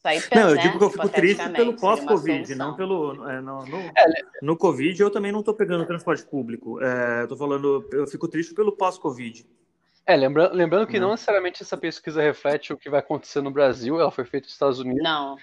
Aí, 0.04 0.20
não, 0.34 0.50
eu 0.50 0.58
digo 0.58 0.78
que 0.80 0.84
eu 0.84 0.90
fico 0.90 1.10
triste 1.10 1.50
pelo 1.50 1.76
pós-Covid, 1.76 2.56
não 2.56 2.76
pelo. 2.76 3.30
É, 3.30 3.40
no, 3.40 3.66
no, 3.66 3.78
é, 3.78 4.06
no, 4.42 4.58
Covid 4.58 5.00
eu 5.00 5.12
também 5.12 5.32
não 5.32 5.42
estou 5.42 5.54
pegando 5.54 5.86
transporte 5.86 6.24
público. 6.26 6.82
É, 6.82 7.24
Estou 7.24 7.38
falando, 7.38 7.88
eu 7.92 8.08
fico 8.08 8.28
triste 8.28 8.56
pelo 8.56 8.72
pós-Covid. 8.72 9.46
É, 10.06 10.16
lembrando, 10.16 10.56
lembrando 10.56 10.88
que 10.88 11.00
não. 11.00 11.08
não 11.08 11.14
necessariamente 11.14 11.62
essa 11.62 11.78
pesquisa 11.78 12.20
reflete 12.20 12.74
o 12.74 12.78
que 12.78 12.90
vai 12.90 13.00
acontecer 13.00 13.42
no 13.42 13.52
Brasil, 13.52 14.00
ela 14.00 14.10
foi 14.10 14.26
feita 14.26 14.46
nos 14.46 14.54
Estados 14.54 14.80
Unidos. 14.80 15.04
Não. 15.04 15.38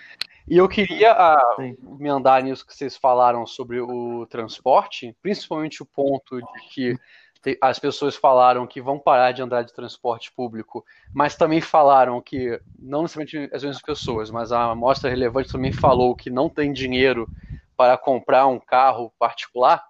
E 0.49 0.57
eu 0.57 0.69
queria 0.69 1.13
a, 1.13 1.57
me 1.81 2.09
andar 2.09 2.43
nisso 2.43 2.67
que 2.67 2.75
vocês 2.75 2.97
falaram 2.97 3.47
sobre 3.47 3.81
o 3.81 4.27
transporte, 4.27 5.15
principalmente 5.23 5.83
o 5.83 5.87
ponto 5.87 6.41
de 6.41 6.69
que 6.71 6.99
as 7.61 7.79
pessoas 7.79 8.17
falaram 8.17 8.67
que 8.67 8.81
vão 8.81 8.99
parar 8.99 9.33
de 9.33 9.43
andar 9.43 9.63
de 9.63 9.73
transporte 9.73 10.33
público, 10.33 10.85
mas 11.15 11.37
também 11.37 11.61
falaram 11.61 12.21
que, 12.21 12.61
não 12.79 13.03
necessariamente 13.03 13.55
as 13.55 13.63
mesmas 13.63 13.83
pessoas, 13.83 14.31
mas 14.31 14.53
a 14.53 14.71
amostra 14.71 15.09
relevante 15.09 15.53
também 15.53 15.73
falou 15.73 16.17
que 16.17 16.31
não 16.31 16.49
tem 16.49 16.73
dinheiro 16.73 17.29
para 17.77 17.97
comprar 17.97 18.47
um 18.47 18.59
carro 18.59 19.13
particular. 19.19 19.85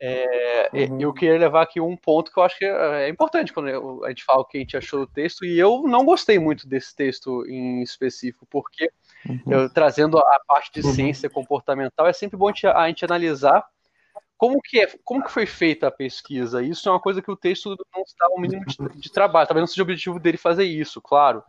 É, 0.00 0.70
uhum. 0.72 1.00
Eu 1.00 1.12
queria 1.12 1.38
levar 1.38 1.62
aqui 1.62 1.80
um 1.80 1.96
ponto 1.96 2.32
que 2.32 2.38
eu 2.38 2.44
acho 2.44 2.56
que 2.56 2.64
é 2.64 3.08
importante 3.08 3.52
quando 3.52 4.04
a 4.04 4.08
gente 4.08 4.24
fala 4.24 4.40
o 4.40 4.44
que 4.44 4.56
a 4.56 4.60
gente 4.60 4.76
achou 4.76 5.00
do 5.00 5.06
texto, 5.06 5.44
e 5.44 5.58
eu 5.58 5.82
não 5.82 6.04
gostei 6.04 6.38
muito 6.38 6.68
desse 6.68 6.94
texto 6.94 7.44
em 7.46 7.82
específico, 7.82 8.46
porque 8.48 8.90
uhum. 9.28 9.42
eu, 9.48 9.72
trazendo 9.72 10.18
a 10.18 10.40
parte 10.46 10.70
de 10.72 10.86
uhum. 10.86 10.94
ciência 10.94 11.28
comportamental, 11.28 12.06
é 12.06 12.12
sempre 12.12 12.36
bom 12.36 12.48
a 12.48 12.88
gente 12.88 13.04
analisar 13.04 13.66
como 14.38 14.62
que, 14.62 14.80
é, 14.80 14.88
como 15.04 15.22
que 15.22 15.32
foi 15.32 15.46
feita 15.46 15.88
a 15.88 15.90
pesquisa? 15.90 16.62
Isso 16.62 16.88
é 16.88 16.92
uma 16.92 17.00
coisa 17.00 17.20
que 17.20 17.30
o 17.30 17.36
texto 17.36 17.76
não 17.94 18.02
está 18.02 18.28
o 18.28 18.40
mínimo 18.40 18.64
de, 18.64 19.00
de 19.00 19.12
trabalho. 19.12 19.48
Talvez 19.48 19.62
não 19.62 19.66
seja 19.66 19.82
o 19.82 19.84
objetivo 19.84 20.20
dele 20.20 20.38
fazer 20.38 20.64
isso, 20.64 21.02
claro. 21.02 21.42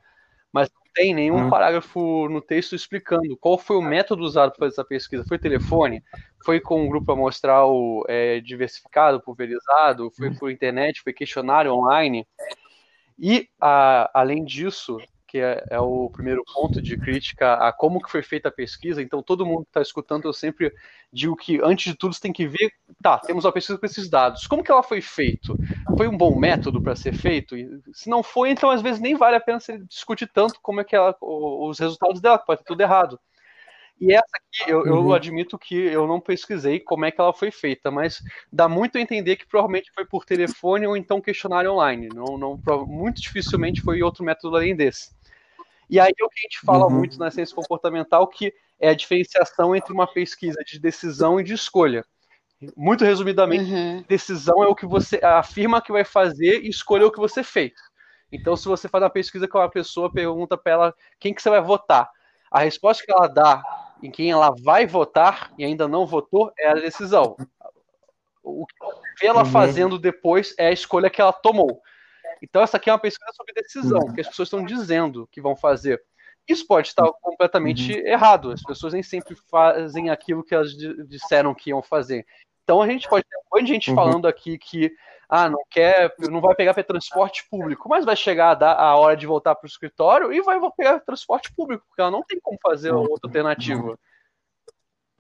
Mas 0.52 0.72
não 0.72 0.82
tem 0.96 1.14
nenhum 1.14 1.44
uhum. 1.44 1.50
parágrafo 1.52 2.28
no 2.28 2.42
texto 2.42 2.76
explicando 2.76 3.38
qual 3.38 3.60
foi 3.60 3.78
o 3.78 3.82
método 3.82 4.24
usado 4.24 4.50
para 4.50 4.60
fazer 4.62 4.74
essa 4.74 4.84
pesquisa. 4.84 5.24
Foi 5.28 5.38
telefone? 5.38 6.04
Foi 6.44 6.60
com 6.60 6.84
um 6.84 6.90
grupo 6.90 7.12
amostral 7.12 8.04
é, 8.08 8.40
diversificado, 8.40 9.22
pulverizado? 9.22 10.12
Foi 10.18 10.34
por 10.34 10.50
internet? 10.50 11.04
Foi 11.04 11.14
questionário 11.14 11.72
online? 11.72 12.28
E, 13.20 13.48
a, 13.62 14.10
além 14.16 14.44
disso, 14.44 14.98
que 15.30 15.38
é, 15.38 15.64
é, 15.70 15.80
o 15.80 16.10
primeiro 16.10 16.44
ponto 16.52 16.82
de 16.82 16.98
crítica 16.98 17.54
a 17.54 17.72
como 17.72 18.02
que 18.02 18.10
foi 18.10 18.24
feita 18.24 18.50
a 18.50 18.52
pesquisa. 18.52 19.02
Então, 19.02 19.22
todo 19.22 19.46
mundo 19.46 19.64
que 19.64 19.70
está 19.70 19.82
escutando, 19.82 20.28
eu 20.28 20.34
sempre 20.34 20.74
digo 21.14 21.36
que, 21.36 21.62
antes 21.64 21.92
de 21.92 21.98
tudo, 21.98 22.16
você 22.16 22.22
tem 22.22 22.34
que 22.34 22.48
ver, 22.48 22.72
tá, 23.02 23.20
temos 23.20 23.46
uma 23.46 23.52
pesquisa 23.52 23.78
com 23.78 23.86
esses 23.86 24.10
dados. 24.10 24.48
Como 24.48 24.64
que 24.64 24.72
ela 24.72 24.82
foi 24.82 25.02
feita? 25.02 25.54
Foi 25.96 26.08
um 26.08 26.18
bom 26.18 26.36
método 26.36 26.82
para 26.82 26.96
ser 26.96 27.14
feito? 27.14 27.56
E, 27.56 27.80
se 27.94 28.10
não 28.10 28.24
foi, 28.24 28.50
então, 28.50 28.72
às 28.72 28.82
vezes, 28.82 29.00
nem 29.00 29.16
vale 29.16 29.36
a 29.36 29.40
pena 29.40 29.60
discutir 29.88 30.28
tanto 30.34 30.60
como 30.62 30.82
é 30.82 30.84
que 30.84 30.96
ela, 30.96 31.16
os 31.22 31.78
resultados 31.78 32.20
dela, 32.20 32.40
pode 32.40 32.62
ter 32.62 32.66
tudo 32.66 32.82
errado. 32.82 33.20
E 34.00 34.14
essa 34.14 34.24
aqui, 34.34 34.72
eu, 34.72 34.86
eu, 34.86 34.96
uhum. 34.96 35.14
admito 35.14 35.60
que 35.60 35.76
eu 35.76 36.08
não 36.08 36.22
pesquisei 36.22 36.80
como 36.80 37.04
é 37.04 37.12
que 37.12 37.20
ela 37.20 37.34
foi 37.34 37.52
feita, 37.52 37.92
mas 37.92 38.24
dá 38.52 38.70
muito 38.70 38.98
a 38.98 39.02
entender 39.02 39.36
que 39.36 39.46
provavelmente 39.46 39.92
foi 39.94 40.06
por 40.06 40.24
telefone 40.24 40.88
ou 40.88 40.96
então 40.96 41.20
questionário 41.20 41.74
online. 41.74 42.08
Não, 42.14 42.38
não, 42.38 42.58
muito 42.88 43.22
dificilmente 43.22 43.82
foi 43.82 44.02
outro 44.02 44.24
método 44.24 44.56
além 44.56 44.76
desse. 44.76 45.12
E 45.90 46.00
aí 46.00 46.14
é 46.20 46.24
o 46.24 46.30
que 46.30 46.40
a 46.40 46.44
gente 46.44 46.60
fala 46.60 46.86
uhum. 46.86 46.92
muito 46.92 47.18
na 47.18 47.32
ciência 47.32 47.56
comportamental, 47.56 48.28
que 48.28 48.54
é 48.80 48.90
a 48.90 48.94
diferenciação 48.94 49.76
entre 49.76 49.92
uma 49.92 50.06
pesquisa 50.06 50.60
de 50.66 50.80
decisão 50.80 51.40
e 51.40 51.44
de 51.44 51.54
escolha. 51.54 52.06
Muito 52.76 53.06
resumidamente, 53.06 53.72
uhum. 53.72 54.04
decisão 54.08 54.64
é 54.64 54.68
o 54.68 54.76
que 54.76 54.86
você 54.86 55.20
afirma 55.24 55.82
que 55.82 55.92
vai 55.92 56.04
fazer 56.04 56.62
e 56.62 56.70
escolher 56.70 57.06
o 57.06 57.12
que 57.12 57.20
você 57.20 57.42
fez. 57.42 57.72
Então, 58.32 58.56
se 58.56 58.68
você 58.68 58.88
faz 58.88 59.04
uma 59.04 59.10
pesquisa 59.10 59.48
com 59.48 59.58
uma 59.58 59.70
pessoa, 59.70 60.12
pergunta 60.12 60.58
para 60.58 60.72
ela 60.72 60.96
quem 61.20 61.34
que 61.34 61.42
você 61.42 61.50
vai 61.50 61.62
votar. 61.62 62.10
A 62.52 62.60
resposta 62.60 63.04
que 63.04 63.12
ela 63.12 63.28
dá 63.28 63.64
em 64.04 64.12
quem 64.12 64.30
ela 64.30 64.54
vai 64.64 64.86
votar 64.86 65.52
e 65.58 65.64
ainda 65.64 65.88
não 65.88 66.06
votou 66.06 66.52
é 66.58 66.70
a 66.70 66.74
decisão. 66.76 67.36
O 68.44 68.66
que 69.18 69.26
ela 69.26 69.44
uhum. 69.44 69.52
fazendo 69.52 69.98
depois 69.98 70.54
é 70.58 70.68
a 70.68 70.72
escolha 70.72 71.10
que 71.10 71.22
ela 71.22 71.34
tomou. 71.34 71.82
Então, 72.42 72.62
essa 72.62 72.78
aqui 72.78 72.90
é 72.90 72.94
uma 72.94 73.00
pesquisa 73.00 73.32
sobre 73.34 73.54
decisão, 73.54 74.00
uhum. 74.00 74.14
que 74.14 74.22
as 74.22 74.28
pessoas 74.28 74.48
estão 74.48 74.64
dizendo 74.64 75.28
que 75.32 75.42
vão 75.42 75.56
fazer. 75.56 76.02
Isso 76.48 76.66
pode 76.66 76.88
estar 76.88 77.12
completamente 77.22 77.94
uhum. 77.94 78.08
errado. 78.08 78.52
As 78.52 78.62
pessoas 78.64 78.94
nem 78.94 79.04
sempre 79.04 79.36
fazem 79.50 80.10
aquilo 80.10 80.44
que 80.44 80.56
elas 80.56 80.74
disseram 81.08 81.54
que 81.54 81.70
iam 81.70 81.82
fazer. 81.82 82.26
Então, 82.64 82.82
a 82.82 82.88
gente 82.88 83.08
pode 83.08 83.26
ter 83.28 83.38
um 83.38 83.56
monte 83.56 83.66
de 83.66 83.74
gente 83.74 83.90
uhum. 83.90 83.96
falando 83.96 84.28
aqui 84.28 84.58
que 84.58 84.92
ah, 85.30 85.48
não 85.48 85.64
quer, 85.70 86.14
não 86.20 86.42
vai 86.42 86.56
pegar 86.56 86.74
para 86.74 86.84
transporte 86.84 87.48
público, 87.50 87.88
mas 87.88 88.04
vai 88.04 88.16
chegar 88.16 88.52
a, 88.52 88.56
dar 88.56 88.74
a 88.74 88.96
hora 88.96 89.16
de 89.16 89.28
voltar 89.28 89.54
para 89.54 89.68
o 89.68 89.70
escritório 89.70 90.34
e 90.34 90.42
vai 90.42 90.60
pegar 90.76 91.00
transporte 91.02 91.54
público, 91.54 91.86
porque 91.88 92.02
ela 92.02 92.10
não 92.10 92.24
tem 92.24 92.40
como 92.42 92.58
fazer 92.62 92.92
outra 92.92 93.28
alternativa. 93.28 93.98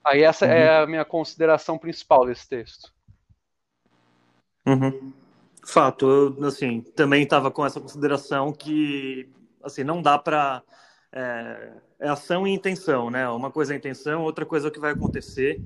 Aí 0.03 0.23
essa 0.23 0.45
uhum. 0.45 0.51
é 0.51 0.79
a 0.79 0.87
minha 0.87 1.05
consideração 1.05 1.77
principal 1.77 2.25
desse 2.25 2.49
texto. 2.49 2.91
Uhum. 4.65 5.13
Fato, 5.69 6.09
eu 6.09 6.47
assim 6.47 6.81
também 6.81 7.21
estava 7.21 7.51
com 7.51 7.63
essa 7.63 7.79
consideração 7.79 8.51
que 8.51 9.29
assim 9.63 9.83
não 9.83 10.01
dá 10.01 10.17
para 10.17 10.63
é, 11.11 11.73
é, 11.99 12.09
ação 12.09 12.47
e 12.47 12.51
intenção, 12.51 13.11
né? 13.11 13.29
Uma 13.29 13.51
coisa 13.51 13.73
é 13.73 13.75
a 13.75 13.77
intenção, 13.77 14.23
outra 14.23 14.47
coisa 14.47 14.67
é 14.67 14.69
o 14.69 14.71
que 14.71 14.79
vai 14.79 14.93
acontecer. 14.93 15.61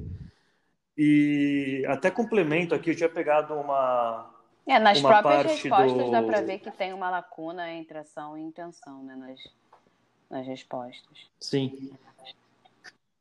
E 0.97 1.85
até 1.87 2.11
complemento 2.11 2.75
aqui, 2.75 2.89
eu 2.89 2.95
tinha 2.95 3.07
pegado 3.07 3.53
uma 3.53 4.29
é, 4.67 4.77
nas 4.77 5.01
próprias 5.01 5.45
respostas 5.45 6.05
do... 6.05 6.11
dá 6.11 6.21
para 6.21 6.41
ver 6.41 6.59
que 6.59 6.69
tem 6.71 6.91
uma 6.91 7.09
lacuna 7.09 7.71
entre 7.71 7.97
ação 7.97 8.37
e 8.37 8.41
intenção, 8.41 9.01
né? 9.03 9.15
Nas, 9.15 9.39
nas 10.29 10.45
respostas. 10.45 11.27
Sim. 11.39 11.91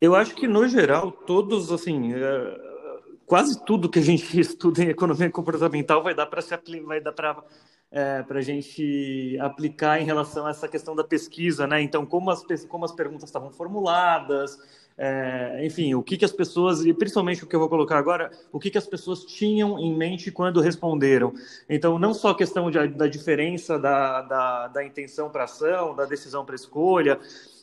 Eu 0.01 0.17
acho 0.17 0.35
que, 0.35 0.49
no 0.49 0.67
geral, 0.67 1.13
todos, 1.13 1.71
assim, 1.71 2.13
é, 2.13 2.72
quase 3.33 3.65
tudo 3.65 3.89
que 3.89 3.99
a 3.99 4.03
gente 4.03 4.29
estuda 4.39 4.85
em 4.85 4.91
economia 4.91 5.31
comportamental 5.31 6.03
vai 6.03 6.15
dar 6.15 6.27
para 6.27 6.43
se 6.43 6.55
vai 6.85 7.01
dar 7.01 7.13
para 7.13 7.43
é, 7.91 8.23
para 8.23 8.39
a 8.39 8.43
gente 8.43 9.39
aplicar 9.41 10.01
em 10.01 10.05
relação 10.05 10.47
a 10.47 10.51
essa 10.51 10.69
questão 10.69 10.95
da 10.95 11.03
pesquisa, 11.03 11.67
né? 11.67 11.81
Então, 11.81 12.05
como 12.05 12.31
as, 12.31 12.43
como 12.67 12.85
as 12.85 12.93
perguntas 12.93 13.25
estavam 13.31 13.51
formuladas, 13.51 14.59
é, 14.99 15.65
enfim, 15.65 15.95
o 15.95 16.03
que, 16.03 16.17
que 16.17 16.25
as 16.25 16.33
pessoas, 16.33 16.85
e 16.85 16.93
principalmente 16.93 17.45
o 17.45 17.47
que 17.47 17.57
eu 17.57 17.61
vou 17.61 17.69
colocar 17.69 17.99
agora, 17.99 18.31
o 18.51 18.59
que, 18.59 18.71
que 18.71 18.79
as 18.79 18.87
pessoas 18.87 19.25
tinham 19.25 19.79
em 19.79 19.95
mente 19.95 20.31
quando 20.31 20.61
responderam. 20.61 21.33
Então, 21.69 21.99
não 21.99 22.13
só 22.13 22.31
a 22.31 22.37
questão 22.37 22.71
de, 22.71 22.87
da 22.89 23.07
diferença 23.07 23.79
da, 23.79 24.23
da, 24.23 24.69
da 24.69 24.85
intenção 24.85 25.31
para 25.31 25.45
ação, 25.45 25.95
da 25.95 26.05
decisão 26.05 26.45
para 26.45 26.55
escolha, 26.55 27.19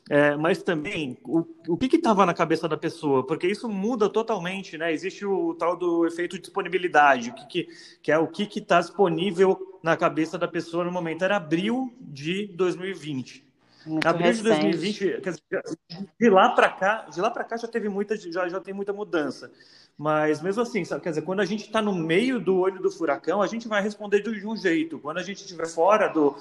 é, 0.09 0.35
mas 0.35 0.61
também 0.63 1.17
o, 1.23 1.45
o 1.67 1.77
que 1.77 1.95
estava 1.95 2.25
na 2.25 2.33
cabeça 2.33 2.67
da 2.67 2.77
pessoa, 2.77 3.25
porque 3.25 3.47
isso 3.47 3.67
muda 3.69 4.09
totalmente, 4.09 4.77
né? 4.77 4.91
Existe 4.91 5.25
o 5.25 5.53
tal 5.55 5.75
do 5.75 6.05
efeito 6.05 6.35
de 6.35 6.41
disponibilidade, 6.41 7.29
o 7.29 7.33
que, 7.33 7.45
que, 7.47 7.67
que 8.03 8.11
é 8.11 8.17
o 8.17 8.27
que 8.27 8.47
está 8.59 8.79
disponível 8.79 9.79
na 9.83 9.95
cabeça 9.95 10.37
da 10.37 10.47
pessoa 10.47 10.83
no 10.83 10.91
momento. 10.91 11.23
Era 11.23 11.37
abril 11.37 11.93
de 11.99 12.47
2020. 12.55 13.49
Muito 13.85 14.05
Abril 14.05 14.27
recente. 14.27 14.43
de 14.43 14.49
2020, 14.49 15.21
quer 15.21 15.29
dizer, 15.29 16.09
de 16.19 16.29
lá 16.29 16.49
para 16.49 16.69
cá, 16.69 17.07
de 17.09 17.21
lá 17.21 17.31
para 17.31 17.43
cá 17.45 17.55
já 17.55 17.67
teve 17.67 17.87
muita, 17.87 18.17
já, 18.17 18.47
já 18.49 18.59
tem 18.59 18.73
muita 18.73 18.91
mudança. 18.91 19.51
Mas 19.97 20.41
mesmo 20.41 20.61
assim, 20.61 20.83
sabe, 20.83 21.01
quer 21.01 21.09
dizer, 21.09 21.21
quando 21.21 21.39
a 21.39 21.45
gente 21.45 21.65
está 21.65 21.81
no 21.81 21.93
meio 21.93 22.39
do 22.39 22.57
olho 22.57 22.81
do 22.81 22.91
furacão, 22.91 23.41
a 23.41 23.47
gente 23.47 23.67
vai 23.67 23.81
responder 23.81 24.21
de 24.21 24.45
um 24.45 24.55
jeito. 24.55 24.99
Quando 24.99 25.17
a 25.17 25.23
gente 25.23 25.41
estiver 25.41 25.67
fora 25.67 26.07
do, 26.07 26.35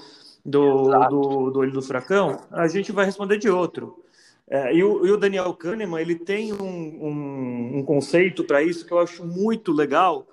do, 0.48 0.88
do, 1.08 1.50
do, 1.50 1.58
olho 1.58 1.72
do 1.72 1.82
furacão, 1.82 2.40
a 2.50 2.66
gente 2.66 2.90
vai 2.90 3.04
responder 3.04 3.38
de 3.38 3.50
outro. 3.50 4.02
É, 4.48 4.74
e, 4.74 4.82
o, 4.82 5.06
e, 5.06 5.10
o, 5.10 5.16
Daniel 5.16 5.52
Kahneman, 5.52 6.00
ele 6.00 6.14
tem 6.14 6.54
um, 6.54 6.64
um, 6.64 7.78
um 7.78 7.84
conceito 7.84 8.42
para 8.44 8.62
isso 8.62 8.86
que 8.86 8.92
eu 8.92 8.98
acho 8.98 9.24
muito 9.26 9.72
legal, 9.72 10.26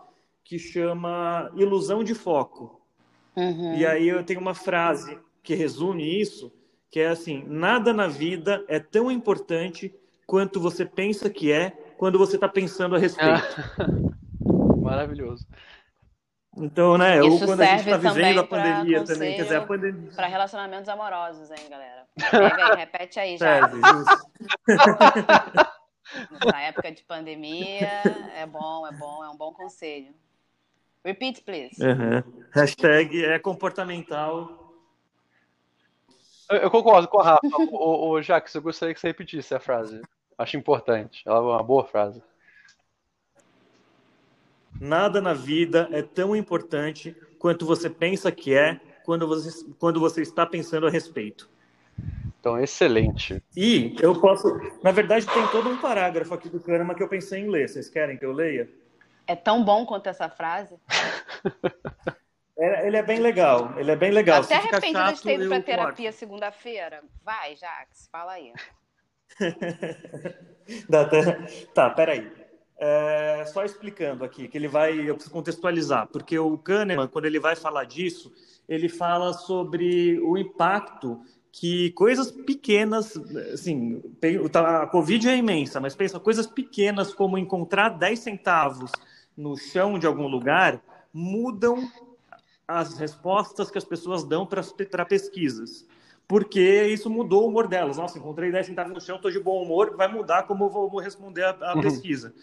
que 0.43 0.58
chama 0.58 1.51
ilusão 1.56 2.04
de 2.04 2.13
foco. 2.13 2.80
Uhum. 3.36 3.75
E 3.75 3.86
aí 3.86 4.08
eu 4.08 4.23
tenho 4.23 4.39
uma 4.39 4.54
frase 4.54 5.17
que 5.43 5.54
resume 5.54 6.21
isso, 6.21 6.51
que 6.89 7.01
é 7.01 7.08
assim: 7.10 7.43
nada 7.47 7.91
na 7.91 8.08
vida 8.08 8.63
é 8.69 8.80
tão 8.80 9.12
importante 9.12 9.93
quanto 10.25 10.62
você 10.62 10.86
pensa 10.86 11.30
que 11.30 11.51
é 11.51 11.71
quando 11.97 12.17
você 12.17 12.36
está 12.36 12.47
pensando 12.47 12.95
a 12.95 12.99
respeito. 12.99 13.43
Maravilhoso. 14.82 15.45
Então, 16.58 16.98
né, 16.98 17.22
ou 17.22 17.38
quando 17.38 17.62
a 17.62 17.65
gente 17.65 17.82
está 17.82 17.98
vivendo 17.98 18.39
a 18.39 18.48
pandemia 18.48 19.04
também, 19.04 19.36
quer 19.36 19.44
dizer, 19.44 19.58
a 19.58 19.65
pandemia. 19.65 20.10
Para 20.12 20.28
relacionamentos 20.28 20.88
amorosos, 20.88 21.52
hein, 21.52 21.70
galera? 21.70 22.08
Pega 22.15 22.56
aí, 22.72 22.78
repete 22.78 23.20
aí 23.20 23.38
já. 23.38 23.60
Nessa 26.32 26.60
época 26.62 26.91
de 26.91 27.04
pandemia, 27.04 28.02
é 28.38 28.46
bom, 28.46 28.88
é 28.88 28.91
bom, 28.94 29.24
é 29.24 29.30
um 29.30 29.36
bom 29.36 29.52
conselho. 29.52 30.13
Repeat, 31.04 31.44
please. 31.44 31.76
Uhum. 31.84 32.24
Hashtag 32.54 33.26
é 33.26 33.38
comportamental 33.38 34.65
eu, 36.50 36.58
eu 36.58 36.72
concordo 36.72 37.08
com 37.08 37.20
a 37.20 37.24
Rafa. 37.24 37.48
o, 37.58 38.12
o 38.12 38.22
Jax, 38.22 38.54
eu 38.56 38.62
gostaria 38.62 38.94
que 38.94 39.00
você 39.00 39.08
repetisse 39.08 39.54
a 39.54 39.60
frase. 39.60 40.02
Acho 40.38 40.58
importante. 40.58 41.24
Ela 41.26 41.38
é 41.38 41.41
uma 41.41 41.63
boa 41.63 41.86
frase. 41.86 42.22
Nada 44.80 45.22
na 45.22 45.34
vida 45.34 45.88
é 45.92 46.02
tão 46.02 46.36
importante 46.36 47.16
quanto 47.40 47.66
você 47.66 47.90
pensa 47.90 48.32
que 48.32 48.54
é 48.54 48.80
quando 49.04 49.28
você, 49.28 49.66
quando 49.80 50.00
você 50.00 50.22
está 50.22 50.46
pensando 50.46 50.88
a 50.88 50.90
respeito. 50.90 51.50
Então, 52.40 52.60
excelente. 52.60 53.42
E 53.56 53.96
eu 54.00 54.20
posso. 54.20 54.48
Na 54.84 54.92
verdade, 54.92 55.26
tem 55.26 55.48
todo 55.48 55.70
um 55.70 55.78
parágrafo 55.78 56.34
aqui 56.34 56.50
do 56.50 56.60
Kahneman 56.60 56.96
que 56.96 57.02
eu 57.02 57.08
pensei 57.08 57.42
em 57.42 57.50
ler. 57.50 57.68
Vocês 57.68 57.90
querem 57.90 58.18
que 58.18 58.26
eu 58.26 58.32
leia? 58.32 58.70
É 59.26 59.36
tão 59.36 59.64
bom 59.64 59.86
quanto 59.86 60.08
essa 60.08 60.30
frase? 60.30 60.76
É, 62.58 62.88
ele 62.88 62.96
é 62.96 63.04
bem 63.04 63.20
legal, 63.20 63.78
ele 63.78 63.92
é 63.92 63.98
bem 63.98 64.12
legal. 64.12 64.42
Até 64.42 64.56
arrependido 64.56 65.14
de 65.14 65.22
ter 65.22 65.34
ido 65.34 65.50
para 65.50 65.62
terapia 65.62 66.10
segunda-feira. 66.14 67.04
Vai, 67.22 67.54
Jax, 67.54 68.08
fala 68.10 68.32
aí. 68.32 68.54
tá, 71.76 71.90
peraí. 71.90 72.32
É, 72.78 73.46
só 73.48 73.64
explicando 73.64 74.26
aqui, 74.26 74.48
que 74.48 74.58
ele 74.58 74.68
vai, 74.68 75.00
eu 75.00 75.16
preciso 75.16 75.34
contextualizar, 75.34 76.08
porque 76.08 76.38
o 76.38 76.58
Kahneman, 76.58 77.08
quando 77.08 77.26
ele 77.26 77.40
vai 77.40 77.56
falar 77.56 77.86
disso, 77.86 78.34
ele 78.68 78.90
fala 78.90 79.32
sobre 79.32 80.20
o 80.20 80.38
impacto 80.38 81.22
que 81.52 81.92
coisas 81.92 82.32
pequenas, 82.32 83.16
assim, 83.54 84.02
tá, 84.52 84.84
a 84.84 84.88
Covid 84.88 85.30
é 85.30 85.38
imensa, 85.38 85.80
mas 85.80 85.96
pensa, 85.96 86.20
coisas 86.20 86.46
pequenas 86.46 87.14
como 87.14 87.38
encontrar 87.38 87.90
10 87.90 88.20
centavos 88.20 88.92
no 89.38 89.56
chão 89.56 89.98
de 89.98 90.06
algum 90.06 90.28
lugar 90.28 90.82
mudam 91.14 91.90
as 92.68 92.98
respostas 92.98 93.72
que 93.72 93.78
as 93.78 93.86
pessoas 93.86 94.26
dão 94.26 94.46
para 94.46 95.06
pesquisas. 95.06 95.88
Porque 96.28 96.88
isso 96.88 97.10
mudou 97.10 97.44
o 97.44 97.48
humor 97.48 97.68
delas. 97.68 97.98
Nossa, 97.98 98.18
encontrei 98.18 98.52
10 98.52 98.66
centavos 98.66 98.94
no 98.94 99.00
chão, 99.00 99.16
estou 99.16 99.32
de 99.32 99.40
bom 99.40 99.64
humor, 99.64 99.96
vai 99.96 100.08
mudar 100.08 100.44
como 100.44 100.66
eu 100.66 100.70
vou 100.70 101.00
responder 101.00 101.44
a, 101.44 101.56
a 101.62 101.76
uhum. 101.76 101.82
pesquisa. 101.82 102.34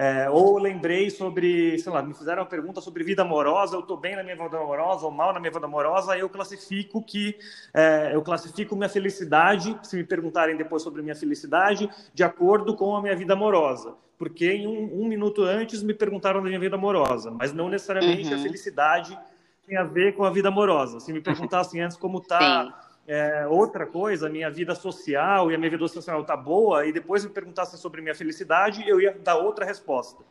É, 0.00 0.30
ou 0.30 0.58
lembrei 0.58 1.10
sobre, 1.10 1.76
sei 1.80 1.92
lá, 1.92 2.00
me 2.00 2.14
fizeram 2.14 2.44
uma 2.44 2.48
pergunta 2.48 2.80
sobre 2.80 3.02
vida 3.02 3.22
amorosa, 3.22 3.74
eu 3.74 3.80
estou 3.80 3.96
bem 3.96 4.14
na 4.14 4.22
minha 4.22 4.36
vida 4.36 4.56
amorosa 4.56 5.04
ou 5.04 5.10
mal 5.10 5.32
na 5.32 5.40
minha 5.40 5.50
vida 5.50 5.66
amorosa, 5.66 6.16
eu 6.16 6.28
classifico 6.28 7.02
que 7.02 7.36
é, 7.74 8.14
eu 8.14 8.22
classifico 8.22 8.76
minha 8.76 8.88
felicidade, 8.88 9.76
se 9.82 9.96
me 9.96 10.04
perguntarem 10.04 10.56
depois 10.56 10.84
sobre 10.84 11.02
minha 11.02 11.16
felicidade, 11.16 11.90
de 12.14 12.22
acordo 12.22 12.76
com 12.76 12.94
a 12.94 13.02
minha 13.02 13.16
vida 13.16 13.32
amorosa. 13.32 13.96
Porque 14.16 14.52
em 14.52 14.68
um, 14.68 15.02
um 15.02 15.08
minuto 15.08 15.42
antes 15.42 15.82
me 15.82 15.92
perguntaram 15.92 16.40
da 16.40 16.46
minha 16.46 16.60
vida 16.60 16.76
amorosa, 16.76 17.32
mas 17.32 17.52
não 17.52 17.68
necessariamente 17.68 18.32
uhum. 18.32 18.38
a 18.38 18.42
felicidade 18.42 19.18
tem 19.66 19.76
a 19.76 19.82
ver 19.82 20.14
com 20.14 20.22
a 20.22 20.30
vida 20.30 20.46
amorosa. 20.46 21.00
Se 21.00 21.12
me 21.12 21.20
perguntassem 21.20 21.80
antes 21.80 21.96
como 21.96 22.18
está 22.18 22.87
é, 23.08 23.46
outra 23.46 23.86
coisa, 23.86 24.28
minha 24.28 24.50
vida 24.50 24.74
social 24.74 25.50
e 25.50 25.54
a 25.54 25.58
minha 25.58 25.70
vida 25.70 25.88
social 25.88 26.20
está 26.20 26.36
boa, 26.36 26.86
e 26.86 26.92
depois 26.92 27.24
me 27.24 27.30
perguntassem 27.30 27.78
sobre 27.78 28.02
minha 28.02 28.14
felicidade, 28.14 28.86
eu 28.86 29.00
ia 29.00 29.18
dar 29.18 29.36
outra 29.36 29.64
resposta. 29.64 30.22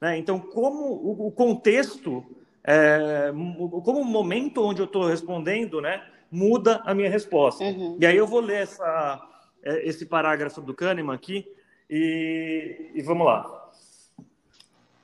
Né? 0.00 0.16
Então, 0.16 0.38
como 0.38 0.94
o, 1.26 1.32
contexto, 1.32 2.24
é, 2.62 3.32
como 3.32 4.00
o 4.00 4.04
momento 4.04 4.62
onde 4.62 4.80
eu 4.80 4.86
estou 4.86 5.06
respondendo, 5.06 5.80
né, 5.80 6.02
muda 6.30 6.80
a 6.86 6.94
minha 6.94 7.10
resposta. 7.10 7.64
Uhum. 7.64 7.98
E 8.00 8.06
aí 8.06 8.16
eu 8.16 8.28
vou 8.28 8.40
ler 8.40 8.62
essa, 8.62 9.28
é, 9.64 9.88
esse 9.88 10.06
parágrafo 10.06 10.60
do 10.60 10.72
Kahneman 10.72 11.12
aqui, 11.12 11.44
e, 11.90 12.92
e 12.94 13.02
vamos 13.02 13.26
lá 13.26 13.59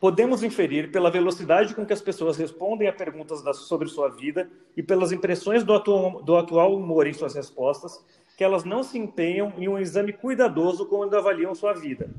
podemos 0.00 0.42
inferir 0.42 0.90
pela 0.90 1.11
velocidade 1.11 1.74
com 1.74 1.85
que 1.87 1.92
as 1.92 2.02
pessoas 2.02 2.37
respondem 2.37 2.88
a 2.88 2.92
perguntas 2.92 3.42
sobre 3.59 3.88
sua 3.88 4.09
vida 4.09 4.48
e 4.76 4.82
pelas 4.82 5.12
impressões 5.12 5.64
do 5.64 5.72
atual, 5.72 6.22
do 6.22 6.37
atual 6.37 6.74
humor 6.74 7.06
em 7.06 7.12
suas 7.12 7.35
respostas 7.35 8.04
que 8.37 8.44
elas 8.44 8.64
não 8.64 8.82
se 8.82 8.98
empenham 8.98 9.52
em 9.56 9.66
um 9.66 9.78
exame 9.78 10.12
cuidadoso 10.12 10.87
quando 10.87 11.16
avaliam 11.16 11.54
sua 11.54 11.72
vida. 11.72 12.11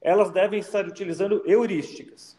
Elas 0.00 0.30
devem 0.30 0.60
estar 0.60 0.86
utilizando 0.86 1.42
heurísticas. 1.46 2.36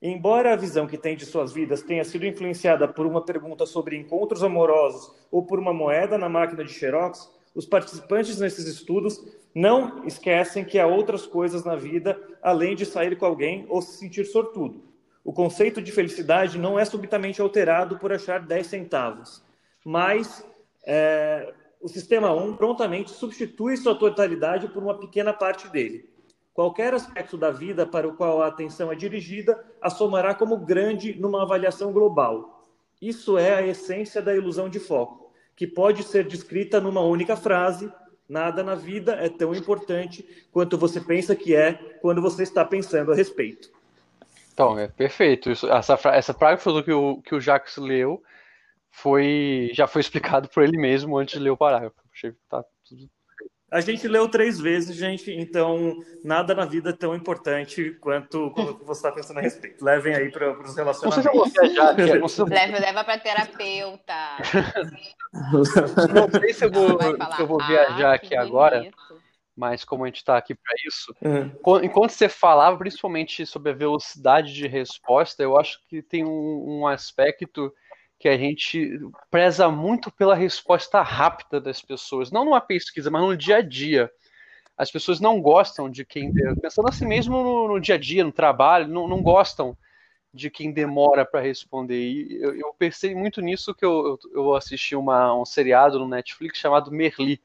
Embora 0.00 0.52
a 0.52 0.56
visão 0.56 0.86
que 0.86 0.96
tem 0.96 1.14
de 1.14 1.26
suas 1.26 1.52
vidas 1.52 1.82
tenha 1.82 2.02
sido 2.02 2.26
influenciada 2.26 2.88
por 2.88 3.06
uma 3.06 3.20
pergunta 3.24 3.66
sobre 3.66 3.96
encontros 3.96 4.42
amorosos 4.42 5.12
ou 5.30 5.44
por 5.44 5.58
uma 5.58 5.72
moeda 5.72 6.16
na 6.16 6.28
máquina 6.28 6.64
de 6.64 6.72
Xerox, 6.72 7.30
os 7.54 7.66
participantes 7.66 8.38
nesses 8.38 8.66
estudos 8.66 9.22
não 9.54 10.06
esquecem 10.06 10.64
que 10.64 10.78
há 10.78 10.86
outras 10.86 11.26
coisas 11.26 11.64
na 11.64 11.76
vida 11.76 12.18
além 12.42 12.74
de 12.74 12.86
sair 12.86 13.16
com 13.16 13.26
alguém 13.26 13.66
ou 13.68 13.82
se 13.82 13.98
sentir 13.98 14.24
sortudo. 14.24 14.82
O 15.24 15.32
conceito 15.32 15.80
de 15.80 15.92
felicidade 15.92 16.58
não 16.58 16.78
é 16.78 16.84
subitamente 16.84 17.40
alterado 17.40 17.98
por 17.98 18.12
achar 18.12 18.40
10 18.40 18.66
centavos, 18.66 19.44
mas 19.84 20.44
é, 20.84 21.52
o 21.80 21.88
sistema 21.88 22.32
1 22.32 22.56
prontamente 22.56 23.10
substitui 23.10 23.76
sua 23.76 23.94
totalidade 23.94 24.68
por 24.68 24.82
uma 24.82 24.98
pequena 24.98 25.32
parte 25.32 25.68
dele. 25.68 26.10
Qualquer 26.54 26.92
aspecto 26.92 27.38
da 27.38 27.50
vida 27.50 27.86
para 27.86 28.06
o 28.06 28.14
qual 28.14 28.42
a 28.42 28.48
atenção 28.48 28.92
é 28.92 28.94
dirigida 28.94 29.64
assomará 29.80 30.34
como 30.34 30.56
grande 30.56 31.14
numa 31.18 31.42
avaliação 31.42 31.92
global. 31.92 32.64
Isso 33.00 33.38
é 33.38 33.54
a 33.54 33.66
essência 33.66 34.20
da 34.20 34.34
ilusão 34.34 34.68
de 34.68 34.78
foco, 34.78 35.21
que 35.56 35.66
pode 35.66 36.02
ser 36.02 36.26
descrita 36.26 36.80
numa 36.80 37.00
única 37.00 37.36
frase: 37.36 37.92
nada 38.28 38.62
na 38.62 38.74
vida 38.74 39.12
é 39.14 39.28
tão 39.28 39.54
importante 39.54 40.26
quanto 40.50 40.78
você 40.78 41.00
pensa 41.00 41.36
que 41.36 41.54
é 41.54 41.74
quando 42.00 42.22
você 42.22 42.42
está 42.42 42.64
pensando 42.64 43.12
a 43.12 43.14
respeito. 43.14 43.70
Então, 44.52 44.78
é 44.78 44.88
perfeito. 44.88 45.50
Isso, 45.50 45.70
essa, 45.70 45.98
essa 46.10 46.34
parágrafo 46.34 46.82
que 46.82 46.92
o, 46.92 47.22
que 47.22 47.34
o 47.34 47.40
Jacques 47.40 47.76
leu 47.76 48.22
foi 48.90 49.70
já 49.72 49.86
foi 49.86 50.00
explicado 50.00 50.48
por 50.48 50.62
ele 50.62 50.76
mesmo 50.76 51.16
antes 51.16 51.34
de 51.34 51.40
ler 51.40 51.50
o 51.50 51.56
parágrafo. 51.56 51.96
Achei 52.12 52.32
que 52.32 52.38
tá 52.48 52.62
tudo 52.86 53.08
a 53.72 53.80
gente 53.80 54.06
leu 54.06 54.28
três 54.28 54.60
vezes, 54.60 54.94
gente, 54.94 55.32
então 55.32 55.98
nada 56.22 56.54
na 56.54 56.66
vida 56.66 56.90
é 56.90 56.92
tão 56.92 57.14
importante 57.14 57.96
quanto, 58.02 58.50
quanto 58.50 58.84
você 58.84 58.98
está 58.98 59.10
pensando 59.10 59.38
a 59.38 59.40
respeito. 59.40 59.82
Levem 59.82 60.14
aí 60.14 60.30
para 60.30 60.60
os 60.60 60.76
relacionamentos. 60.76 61.24
Não 61.24 61.46
não 62.18 62.44
Leva, 62.46 62.78
leva 62.78 63.02
para 63.02 63.18
terapeuta. 63.18 64.14
não 66.12 66.40
sei 66.40 66.52
se 66.52 66.66
eu 66.66 66.70
vou, 66.70 67.00
se 67.00 67.40
eu 67.40 67.46
vou 67.46 67.66
viajar 67.66 68.10
ah, 68.10 68.14
aqui 68.14 68.36
agora, 68.36 68.90
mas 69.56 69.86
como 69.86 70.04
a 70.04 70.06
gente 70.06 70.16
está 70.16 70.36
aqui 70.36 70.54
para 70.54 70.74
isso, 70.86 71.14
uhum. 71.22 71.82
enquanto 71.82 72.10
você 72.10 72.28
falava, 72.28 72.76
principalmente 72.76 73.46
sobre 73.46 73.72
a 73.72 73.74
velocidade 73.74 74.52
de 74.52 74.66
resposta, 74.66 75.42
eu 75.42 75.58
acho 75.58 75.78
que 75.88 76.02
tem 76.02 76.26
um, 76.26 76.80
um 76.80 76.86
aspecto 76.86 77.72
que 78.22 78.28
a 78.28 78.38
gente 78.38 79.00
preza 79.32 79.68
muito 79.68 80.08
pela 80.08 80.36
resposta 80.36 81.02
rápida 81.02 81.60
das 81.60 81.82
pessoas, 81.82 82.30
não 82.30 82.44
numa 82.44 82.60
pesquisa, 82.60 83.10
mas 83.10 83.20
no 83.20 83.36
dia 83.36 83.56
a 83.56 83.60
dia. 83.60 84.08
As 84.78 84.92
pessoas 84.92 85.18
não 85.18 85.42
gostam 85.42 85.90
de 85.90 86.04
quem, 86.04 86.32
pensando 86.62 86.88
assim 86.88 87.04
mesmo 87.04 87.42
no, 87.42 87.66
no 87.66 87.80
dia 87.80 87.96
a 87.96 87.98
dia, 87.98 88.22
no 88.22 88.30
trabalho, 88.30 88.86
não, 88.86 89.08
não 89.08 89.20
gostam 89.20 89.76
de 90.32 90.48
quem 90.48 90.70
demora 90.72 91.26
para 91.26 91.40
responder. 91.40 91.98
E 91.98 92.40
eu, 92.40 92.54
eu, 92.54 92.72
pensei 92.78 93.12
muito 93.12 93.40
nisso 93.40 93.74
que 93.74 93.84
eu, 93.84 94.16
eu 94.32 94.54
assisti 94.54 94.94
uma, 94.94 95.34
um 95.34 95.44
seriado 95.44 95.98
no 95.98 96.06
Netflix 96.06 96.60
chamado 96.60 96.92
Merli, 96.92 97.40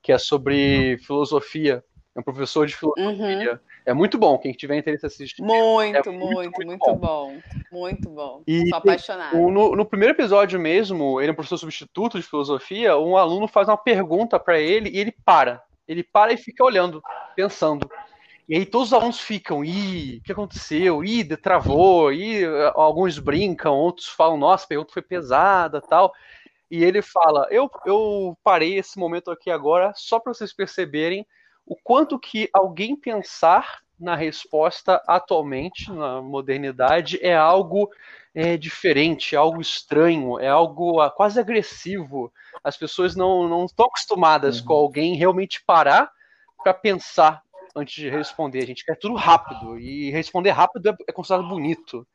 que 0.00 0.12
é 0.12 0.18
sobre 0.18 0.96
filosofia. 0.98 1.84
É 2.14 2.20
um 2.20 2.22
professor 2.22 2.68
de 2.68 2.76
filosofia. 2.76 3.52
Uhum. 3.54 3.58
É 3.86 3.92
muito 3.92 4.16
bom, 4.16 4.38
quem 4.38 4.52
tiver 4.52 4.78
interesse 4.78 5.04
assistir. 5.04 5.42
Muito, 5.42 5.96
é 5.96 6.10
muito, 6.10 6.12
muito, 6.12 6.34
muito, 6.34 6.66
muito 6.66 6.86
bom. 6.86 6.96
bom. 6.96 7.38
Muito 7.70 8.08
bom. 8.08 8.42
E 8.46 8.68
Sou 8.68 8.78
apaixonado. 8.78 9.36
No, 9.36 9.76
no, 9.76 9.84
primeiro 9.84 10.14
episódio 10.14 10.58
mesmo, 10.58 11.20
ele 11.20 11.28
é 11.28 11.32
um 11.32 11.34
professor 11.34 11.58
substituto 11.58 12.18
de 12.18 12.26
filosofia, 12.26 12.96
um 12.96 13.16
aluno 13.16 13.46
faz 13.46 13.68
uma 13.68 13.76
pergunta 13.76 14.40
para 14.40 14.58
ele 14.58 14.88
e 14.88 14.98
ele 14.98 15.14
para. 15.24 15.62
Ele 15.86 16.02
para 16.02 16.32
e 16.32 16.38
fica 16.38 16.64
olhando, 16.64 17.02
pensando. 17.36 17.86
E 18.48 18.56
aí 18.56 18.64
todos 18.64 18.88
os 18.88 18.94
alunos 18.94 19.20
ficam, 19.20 19.62
ih, 19.62 20.18
o 20.18 20.22
que 20.22 20.32
aconteceu? 20.32 21.04
Ih, 21.04 21.24
travou, 21.36 22.10
ih, 22.10 22.44
alguns 22.74 23.18
brincam, 23.18 23.74
outros 23.74 24.08
falam, 24.08 24.38
nossa, 24.38 24.64
a 24.64 24.68
pergunta 24.68 24.92
foi 24.92 25.02
pesada 25.02 25.80
tal. 25.82 26.12
E 26.70 26.82
ele 26.82 27.02
fala, 27.02 27.46
eu, 27.50 27.70
eu 27.84 28.36
parei 28.42 28.78
esse 28.78 28.98
momento 28.98 29.30
aqui 29.30 29.50
agora 29.50 29.92
só 29.94 30.18
para 30.18 30.32
vocês 30.32 30.54
perceberem 30.54 31.26
o 31.66 31.76
quanto 31.76 32.18
que 32.18 32.48
alguém 32.52 32.94
pensar 32.96 33.82
na 33.98 34.14
resposta 34.14 35.02
atualmente, 35.06 35.90
na 35.90 36.20
modernidade, 36.20 37.18
é 37.22 37.34
algo 37.34 37.90
é, 38.34 38.56
diferente, 38.56 39.34
é 39.34 39.38
algo 39.38 39.60
estranho, 39.60 40.38
é 40.38 40.48
algo 40.48 41.00
ah, 41.00 41.10
quase 41.10 41.38
agressivo. 41.38 42.32
As 42.62 42.76
pessoas 42.76 43.14
não, 43.14 43.48
não 43.48 43.64
estão 43.64 43.86
acostumadas 43.86 44.60
uhum. 44.60 44.66
com 44.66 44.72
alguém 44.74 45.16
realmente 45.16 45.62
parar 45.64 46.10
para 46.62 46.74
pensar 46.74 47.42
antes 47.74 47.94
de 47.94 48.08
responder. 48.08 48.62
A 48.62 48.66
gente 48.66 48.84
quer 48.84 48.96
tudo 48.96 49.14
rápido, 49.14 49.78
e 49.78 50.10
responder 50.10 50.50
rápido 50.50 50.88
é, 50.88 50.96
é 51.08 51.12
considerado 51.12 51.48
bonito. 51.48 52.06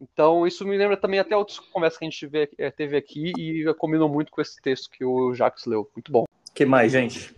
Então, 0.00 0.46
isso 0.46 0.66
me 0.66 0.76
lembra 0.78 0.96
também 0.96 1.20
até 1.20 1.36
outras 1.36 1.58
conversas 1.58 1.98
que 1.98 2.06
a 2.06 2.10
gente 2.10 2.30
é, 2.58 2.70
teve 2.70 2.96
aqui 2.96 3.32
e 3.36 3.74
combinou 3.74 4.08
muito 4.08 4.32
com 4.32 4.40
esse 4.40 4.60
texto 4.60 4.90
que 4.90 5.04
o 5.04 5.34
Jacques 5.34 5.66
leu. 5.66 5.90
Muito 5.94 6.10
bom. 6.10 6.24
que 6.54 6.64
mais, 6.64 6.92
gente? 6.92 7.34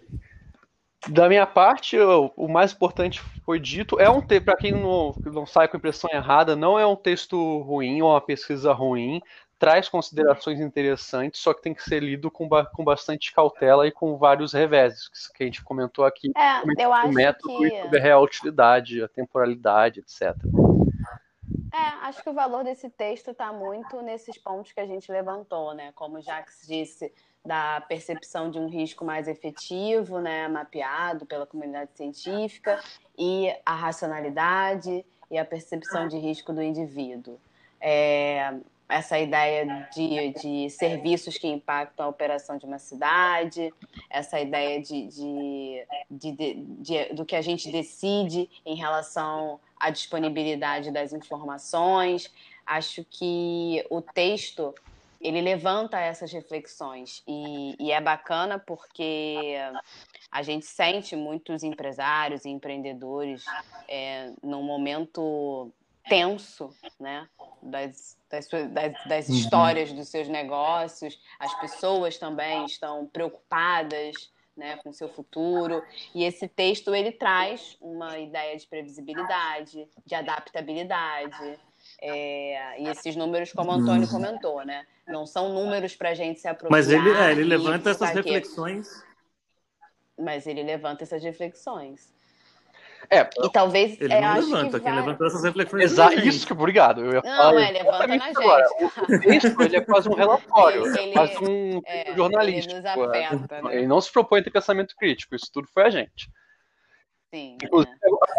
Da 1.08 1.28
minha 1.28 1.46
parte, 1.46 1.98
o 1.98 2.48
mais 2.48 2.72
importante 2.72 3.20
foi 3.44 3.58
dito. 3.58 3.98
É 3.98 4.08
um 4.08 4.20
texto, 4.20 4.44
para 4.44 4.56
quem 4.56 4.72
não, 4.72 5.12
não 5.24 5.46
sai 5.46 5.66
com 5.66 5.76
a 5.76 5.78
impressão 5.78 6.08
errada, 6.12 6.54
não 6.54 6.78
é 6.78 6.86
um 6.86 6.94
texto 6.94 7.58
ruim 7.58 8.00
ou 8.02 8.10
uma 8.10 8.20
pesquisa 8.20 8.72
ruim. 8.72 9.20
Traz 9.58 9.88
considerações 9.88 10.60
interessantes, 10.60 11.40
só 11.40 11.54
que 11.54 11.62
tem 11.62 11.74
que 11.74 11.82
ser 11.82 12.00
lido 12.00 12.30
com, 12.30 12.48
com 12.48 12.84
bastante 12.84 13.32
cautela 13.32 13.86
e 13.86 13.92
com 13.92 14.16
vários 14.16 14.52
reveses, 14.52 15.08
que 15.34 15.42
a 15.42 15.46
gente 15.46 15.62
comentou 15.62 16.04
aqui. 16.04 16.32
É, 16.36 16.84
eu 16.84 16.92
acho 16.92 17.08
o 17.08 17.12
método 17.12 17.58
que... 17.58 17.66
e 17.66 17.82
sobre 17.82 17.98
a 17.98 18.02
real 18.02 18.22
utilidade, 18.22 19.02
a 19.02 19.08
temporalidade, 19.08 20.00
etc. 20.00 20.36
É, 21.72 22.06
acho 22.06 22.22
que 22.22 22.28
o 22.28 22.34
valor 22.34 22.64
desse 22.64 22.90
texto 22.90 23.30
está 23.30 23.52
muito 23.52 24.02
nesses 24.02 24.36
pontos 24.36 24.72
que 24.72 24.80
a 24.80 24.86
gente 24.86 25.10
levantou, 25.10 25.74
né? 25.74 25.92
Como 25.94 26.18
o 26.18 26.20
Jacques 26.20 26.66
disse, 26.66 27.12
da 27.44 27.81
percepção 27.81 28.50
de 28.50 28.59
um 28.59 28.68
risco 28.68 29.05
mais 29.05 29.26
efetivo, 29.26 30.20
né, 30.20 30.46
mapeado 30.48 31.26
pela 31.26 31.46
comunidade 31.46 31.90
científica, 31.94 32.81
e 33.18 33.52
a 33.66 33.74
racionalidade 33.74 35.05
e 35.31 35.38
a 35.38 35.44
percepção 35.44 36.07
de 36.07 36.18
risco 36.18 36.52
do 36.52 36.62
indivíduo. 36.62 37.38
É, 37.81 38.55
essa 38.88 39.18
ideia 39.18 39.88
de, 39.92 40.33
de 40.35 40.70
serviços 40.70 41.38
que 41.38 41.48
impactam 41.48 42.07
a 42.07 42.09
operação 42.09 42.59
de 42.59 42.66
uma 42.66 42.78
cidade, 42.78 43.72
essa 44.11 44.38
ideia 44.38 44.81
de, 44.81 45.07
de, 45.09 45.87
de, 46.11 46.55
de, 46.55 47.05
do 47.14 47.24
que 47.24 47.35
a 47.35 47.42
gente 47.42 47.72
decide 47.72 48.48
em 48.64 48.76
relação 48.76 49.59
à 49.81 49.90
disponibilidade 49.90 50.90
das 50.90 51.12
informações. 51.12 52.31
Acho 52.66 53.05
que 53.09 53.85
o 53.90 54.00
texto 54.02 54.74
ele 55.22 55.40
levanta 55.40 56.00
essas 56.00 56.32
reflexões 56.32 57.22
e, 57.26 57.76
e, 57.78 57.92
é 57.92 58.00
bacana 58.00 58.58
porque 58.58 59.56
a 60.30 60.42
gente 60.42 60.66
sente 60.66 61.14
muitos 61.14 61.62
empresários 61.62 62.44
e 62.44 62.48
empreendedores 62.48 63.44
é, 63.88 64.32
num 64.42 64.62
momento 64.62 65.72
tenso, 66.08 66.74
né, 66.98 67.28
das, 67.62 68.18
das, 68.28 68.48
das, 68.48 69.04
das 69.06 69.28
uhum. 69.28 69.35
histórias 69.35 69.92
dos 69.92 70.08
seus 70.08 70.28
negócios, 70.28 71.20
as 71.38 71.54
pessoas 71.61 72.18
também 72.18 72.64
estão 72.64 73.06
preocupadas, 73.06 74.32
né, 74.56 74.76
com 74.78 74.92
seu 74.92 75.08
futuro. 75.08 75.82
E 76.14 76.24
esse 76.24 76.48
texto 76.48 76.94
ele 76.94 77.12
traz 77.12 77.76
uma 77.80 78.18
ideia 78.18 78.56
de 78.56 78.66
previsibilidade, 78.66 79.88
de 80.04 80.14
adaptabilidade, 80.14 81.58
é, 82.02 82.82
e 82.82 82.88
esses 82.88 83.14
números, 83.14 83.52
como 83.52 83.70
o 83.70 83.74
Antônio 83.74 84.02
uhum. 84.02 84.08
comentou, 84.08 84.64
né? 84.64 84.84
Não 85.06 85.24
são 85.24 85.52
números 85.54 85.94
para 85.94 86.10
a 86.10 86.14
gente 86.14 86.40
se 86.40 86.48
apropriar. 86.48 86.70
Mas 86.72 86.90
ele, 86.90 87.10
é, 87.10 87.30
ele 87.30 87.44
levanta 87.44 87.90
essas 87.90 88.10
reflexões. 88.10 89.04
Mas 90.18 90.46
ele 90.46 90.64
levanta 90.64 91.04
essas 91.04 91.22
reflexões. 91.22 92.12
É, 93.08 93.28
e 93.44 93.50
talvez. 93.50 94.00
Ele 94.00 94.12
é, 94.12 94.20
não 94.20 94.34
levanta, 94.34 94.78
que 94.78 94.84
quem 94.84 94.94
levantou 94.94 95.26
essas 95.26 95.44
reflexões. 95.44 95.82
Exato, 95.82 96.18
isso 96.20 96.46
que 96.46 96.52
obrigado. 96.52 97.04
Eu 97.04 97.12
ia 97.12 97.22
não, 97.24 97.36
falar, 97.36 97.62
é, 97.62 97.70
levanta 97.70 98.06
na 98.06 98.18
gente. 98.18 98.38
Agora. 98.38 98.66
O 98.80 99.20
texto 99.20 99.62
ele 99.62 99.76
é 99.76 99.80
quase 99.80 100.09
um 100.09 100.14
relatório, 100.14 100.86
ele, 100.86 101.11
é 101.11 101.12
quase 101.12 101.36
um 101.38 101.80
é, 101.86 102.14
jornalístico. 102.16 102.74
Ele, 102.74 102.82
nos 102.82 103.09
afeta, 103.09 103.62
né? 103.62 103.76
ele 103.76 103.86
não 103.86 104.00
se 104.00 104.12
propõe 104.12 104.40
a 104.40 104.44
ter 104.44 104.50
pensamento 104.50 104.94
crítico, 104.96 105.34
isso 105.34 105.50
tudo 105.53 105.68
foi 105.72 105.84
a 105.84 105.90
gente. 105.90 106.30
Sim. 107.33 107.57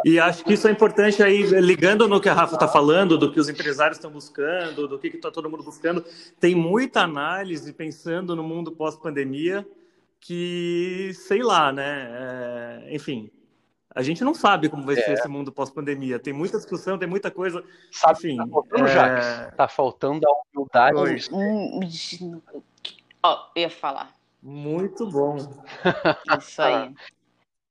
E 0.05 0.19
acho 0.19 0.43
que 0.43 0.53
isso 0.53 0.67
é 0.67 0.71
importante 0.71 1.23
aí, 1.23 1.41
ligando 1.59 2.07
no 2.07 2.21
que 2.21 2.29
a 2.29 2.33
Rafa 2.33 2.53
está 2.53 2.67
falando, 2.67 3.17
do 3.17 3.31
que 3.31 3.39
os 3.39 3.49
empresários 3.49 3.97
estão 3.97 4.11
buscando, 4.11 4.87
do 4.87 4.99
que 4.99 5.07
está 5.07 5.31
todo 5.31 5.49
mundo 5.49 5.63
buscando. 5.63 6.05
Tem 6.39 6.53
muita 6.53 7.01
análise 7.01 7.73
pensando 7.73 8.35
no 8.35 8.43
mundo 8.43 8.71
pós-pandemia 8.71 9.67
que, 10.19 11.11
sei 11.15 11.41
lá, 11.41 11.71
né? 11.71 12.07
É, 12.11 12.95
enfim, 12.95 13.31
a 13.89 14.03
gente 14.03 14.23
não 14.23 14.35
sabe 14.35 14.69
como 14.69 14.85
vai 14.85 14.95
é. 14.95 15.01
ser 15.01 15.13
esse 15.13 15.27
mundo 15.27 15.51
pós-pandemia. 15.51 16.19
Tem 16.19 16.31
muita 16.31 16.57
discussão, 16.57 16.95
tem 16.95 17.09
muita 17.09 17.31
coisa. 17.31 17.63
Sabe, 17.91 18.19
enfim, 18.19 18.37
tá 18.37 18.47
faltando, 18.47 18.87
é... 18.87 19.51
Tá 19.57 19.67
faltando 19.67 20.27
a 20.27 20.33
humildade. 20.55 21.29
Hum, 21.31 21.79
ó, 23.23 23.49
eu 23.55 23.61
ia 23.63 23.69
falar. 23.71 24.13
Muito 24.39 25.09
bom. 25.09 25.37
Isso 26.37 26.61
aí. 26.61 26.93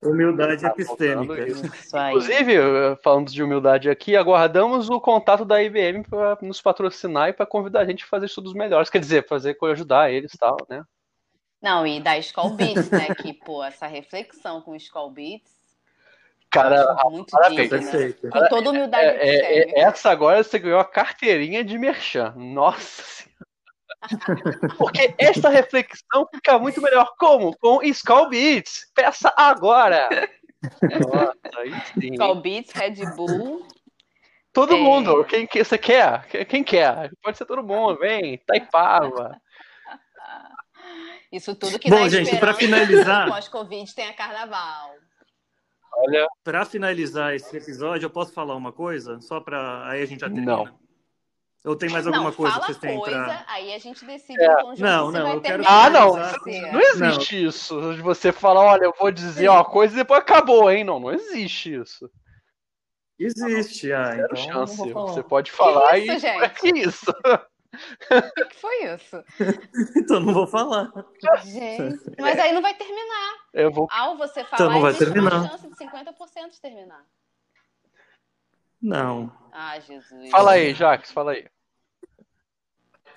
Humildade 0.03 0.67
epistêmica. 0.67 1.47
Isso 1.47 1.97
aí. 1.97 2.11
Inclusive, 2.11 2.57
falando 3.05 3.31
de 3.31 3.43
humildade 3.43 3.89
aqui, 3.89 4.17
aguardamos 4.17 4.91
o 4.91 5.01
contato 5.01 5.45
da 5.45 5.63
IBM 5.63 6.03
para 6.03 6.37
nos 6.43 6.61
patrocinar 6.61 7.29
e 7.29 7.33
para 7.33 7.47
convidar 7.47 7.81
a 7.81 7.85
gente 7.85 8.03
a 8.03 8.09
fazer 8.09 8.27
estudos 8.27 8.53
melhores. 8.53 8.91
Quer 8.91 8.99
dizer, 8.99 9.27
fazer 9.29 9.57
ajudar 9.63 10.11
eles 10.11 10.35
e 10.35 10.39
tal, 10.39 10.57
né? 10.69 10.85
Não, 11.63 11.87
e 11.87 12.01
da 12.01 12.19
Skull 12.19 12.51
Beats, 12.57 12.91
né? 12.91 13.15
Que, 13.15 13.33
pô, 13.33 13.63
essa 13.63 13.87
reflexão 13.87 14.61
com 14.61 14.73
o 14.73 14.77
Skull 14.77 15.11
Beats. 15.11 15.53
Cara, 16.51 16.97
muito 17.09 17.31
parabéns. 17.31 17.71
digna. 17.71 17.79
Perfeito. 17.79 18.29
Com 18.29 18.49
toda 18.49 18.71
humildade 18.71 19.05
É, 19.07 19.09
é, 19.09 19.37
epistêmica. 19.37 19.81
é, 19.81 19.83
essa 19.85 20.11
agora 20.11 20.43
você 20.43 20.59
ganhou 20.59 20.81
a 20.81 20.85
carteirinha 20.85 21.63
de 21.65 21.79
merchan. 21.79 22.35
Nossa 22.37 23.03
Senhora. 23.05 23.52
Porque 24.79 25.15
esta 25.19 25.49
reflexão 25.49 26.27
fica 26.35 26.59
muito 26.59 26.81
melhor. 26.83 27.13
Como? 27.19 27.57
Com 27.59 27.83
Skull 27.83 28.29
Beats. 28.29 28.91
Peça 28.95 29.33
agora. 29.37 30.09
Nossa. 30.83 31.35
Skull 31.97 32.35
Beats, 32.41 32.73
Red 32.73 33.15
Bull. 33.17 33.67
Todo 34.53 34.75
É. 34.75 34.79
mundo. 34.79 35.25
Quem 35.25 35.47
que 35.47 35.63
você 35.65 35.79
quer? 35.79 36.27
Quem- 36.47 36.63
quer? 36.65 37.11
Pode 37.23 37.39
ser 37.39 37.45
todo 37.47 37.63
mundo. 37.63 37.99
Vem. 37.99 38.39
Taipava. 38.47 39.41
Isso 41.31 41.55
tudo 41.55 41.79
que 41.79 41.89
Bom, 41.89 41.97
dá 42.03 42.09
gente, 42.09 42.37
pra 42.37 42.53
finalizar- 42.53 43.25
que 43.27 43.33
Pós-Covid 43.33 43.95
tenha 43.95 44.13
carnaval. 44.13 44.91
Olha, 45.95 46.27
Para 46.45 46.65
finalizar 46.65 47.35
esse 47.35 47.57
episódio, 47.57 48.07
eu 48.07 48.11
posso 48.11 48.33
falar 48.33 48.55
uma 48.57 48.73
coisa? 48.73 49.21
Só 49.21 49.41
para 49.41 49.89
aí 49.89 50.03
a 50.03 50.07
gente 50.07 50.21
já 50.21 50.27
termina. 50.29 50.57
Não. 50.57 50.79
Ou 51.65 51.77
tem 51.77 51.89
mais 51.91 52.07
alguma 52.09 52.31
não, 52.31 52.33
coisa 52.33 52.55
fala 52.55 52.67
que 52.67 52.73
vocês 52.73 52.79
têm 52.79 52.99
coisa, 52.99 53.25
pra... 53.25 53.45
aí 53.47 53.73
a 53.73 53.79
gente 53.79 54.05
decide 54.05 54.43
É. 54.43 54.63
conjunto 54.63 54.81
Não, 54.81 55.07
se 55.07 55.13
não, 55.13 55.23
vai 55.23 55.37
eu 55.37 55.41
quero 55.41 55.63
Ah, 55.67 55.89
não. 55.91 56.11
você. 56.15 56.61
Não 56.73 56.81
existe 56.81 57.45
isso. 57.45 57.95
De 57.95 58.03
você 58.03 58.33
falar, 58.33 58.63
olha, 58.63 58.85
eu 58.87 58.95
vou 58.99 59.13
dizer 59.13 59.49
uma 59.49 59.65
coisa 59.65 59.95
e 59.95 59.99
depois 59.99 60.21
acabou, 60.21 60.69
hein? 60.71 60.83
Não, 60.83 60.99
não 60.99 61.13
existe 61.13 61.75
isso. 61.75 62.11
Existe, 63.19 63.93
ah, 63.93 64.11
então 64.15 64.29
não 64.31 64.37
chance. 64.67 64.93
Você 64.93 65.23
pode 65.23 65.53
falar 65.53 65.99
isso, 65.99 66.13
e. 66.15 66.19
gente? 66.19 66.51
Que 66.61 66.79
isso? 66.81 67.11
O 67.11 67.13
que 68.35 68.45
que 68.47 68.57
foi 68.57 68.85
isso? 68.95 69.25
Então 69.97 70.19
não 70.21 70.35
vou 70.35 70.47
falar. 70.49 70.91
Gente, 71.45 72.01
mas 72.19 72.39
aí 72.41 72.53
não 72.53 72.61
vai 72.61 72.75
terminar. 72.75 73.35
Eu 73.55 73.71
vou. 73.71 73.87
Ao 73.91 74.17
você 74.17 74.43
falar, 74.45 74.55
Então 74.65 74.71
não 74.71 74.81
vai 74.81 74.91
existe 74.91 75.13
terminar. 75.13 75.37
uma 75.41 75.49
chance 75.49 75.69
de 75.69 75.77
50% 75.77 76.51
de 76.51 76.61
terminar. 76.61 77.05
Não. 78.83 79.33
Ah, 79.53 79.79
Jesus. 79.79 80.31
Fala 80.31 80.53
aí, 80.53 80.75
Jax, 80.75 81.13
fala 81.13 81.33
aí. 81.33 81.47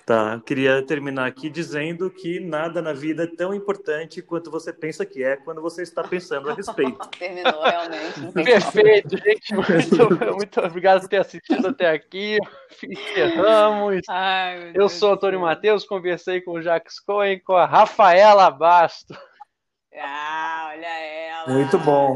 Tá, 0.06 0.34
eu 0.34 0.40
queria 0.40 0.86
terminar 0.86 1.26
aqui 1.26 1.50
dizendo 1.50 2.08
que 2.08 2.38
nada 2.38 2.80
na 2.80 2.92
vida 2.92 3.24
é 3.24 3.26
tão 3.26 3.52
importante 3.52 4.22
quanto 4.22 4.52
você 4.52 4.72
pensa 4.72 5.04
que 5.04 5.24
é 5.24 5.34
quando 5.34 5.60
você 5.60 5.82
está 5.82 6.04
pensando 6.04 6.48
a 6.48 6.54
respeito. 6.54 6.96
Terminou, 7.18 7.60
realmente. 7.60 8.20
Perfeito, 8.32 9.16
gente. 9.18 9.52
Muito, 9.52 10.34
muito 10.36 10.60
obrigado 10.60 11.00
por 11.00 11.08
ter 11.08 11.16
assistido 11.16 11.66
até 11.66 11.90
aqui. 11.90 12.38
Encerramos. 12.84 14.02
Ai, 14.08 14.68
Eu 14.68 14.72
Deus 14.74 14.92
sou 14.92 15.08
o 15.08 15.12
do 15.12 15.16
Antônio. 15.16 15.40
Matheus, 15.40 15.84
conversei 15.84 16.40
com 16.40 16.52
o 16.52 16.62
Jax 16.62 17.00
Cohen, 17.00 17.40
com 17.40 17.54
a 17.54 17.66
Rafaela 17.66 18.48
Basto. 18.48 19.12
Ah, 19.92 20.68
olha 20.70 20.86
ela. 20.86 21.52
Muito 21.52 21.78
bom. 21.80 22.14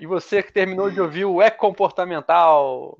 E 0.00 0.06
você 0.06 0.42
que 0.42 0.52
terminou 0.52 0.90
de 0.90 1.00
ouvir 1.00 1.24
o 1.24 1.40
É 1.40 1.50
Comportamental. 1.50 2.98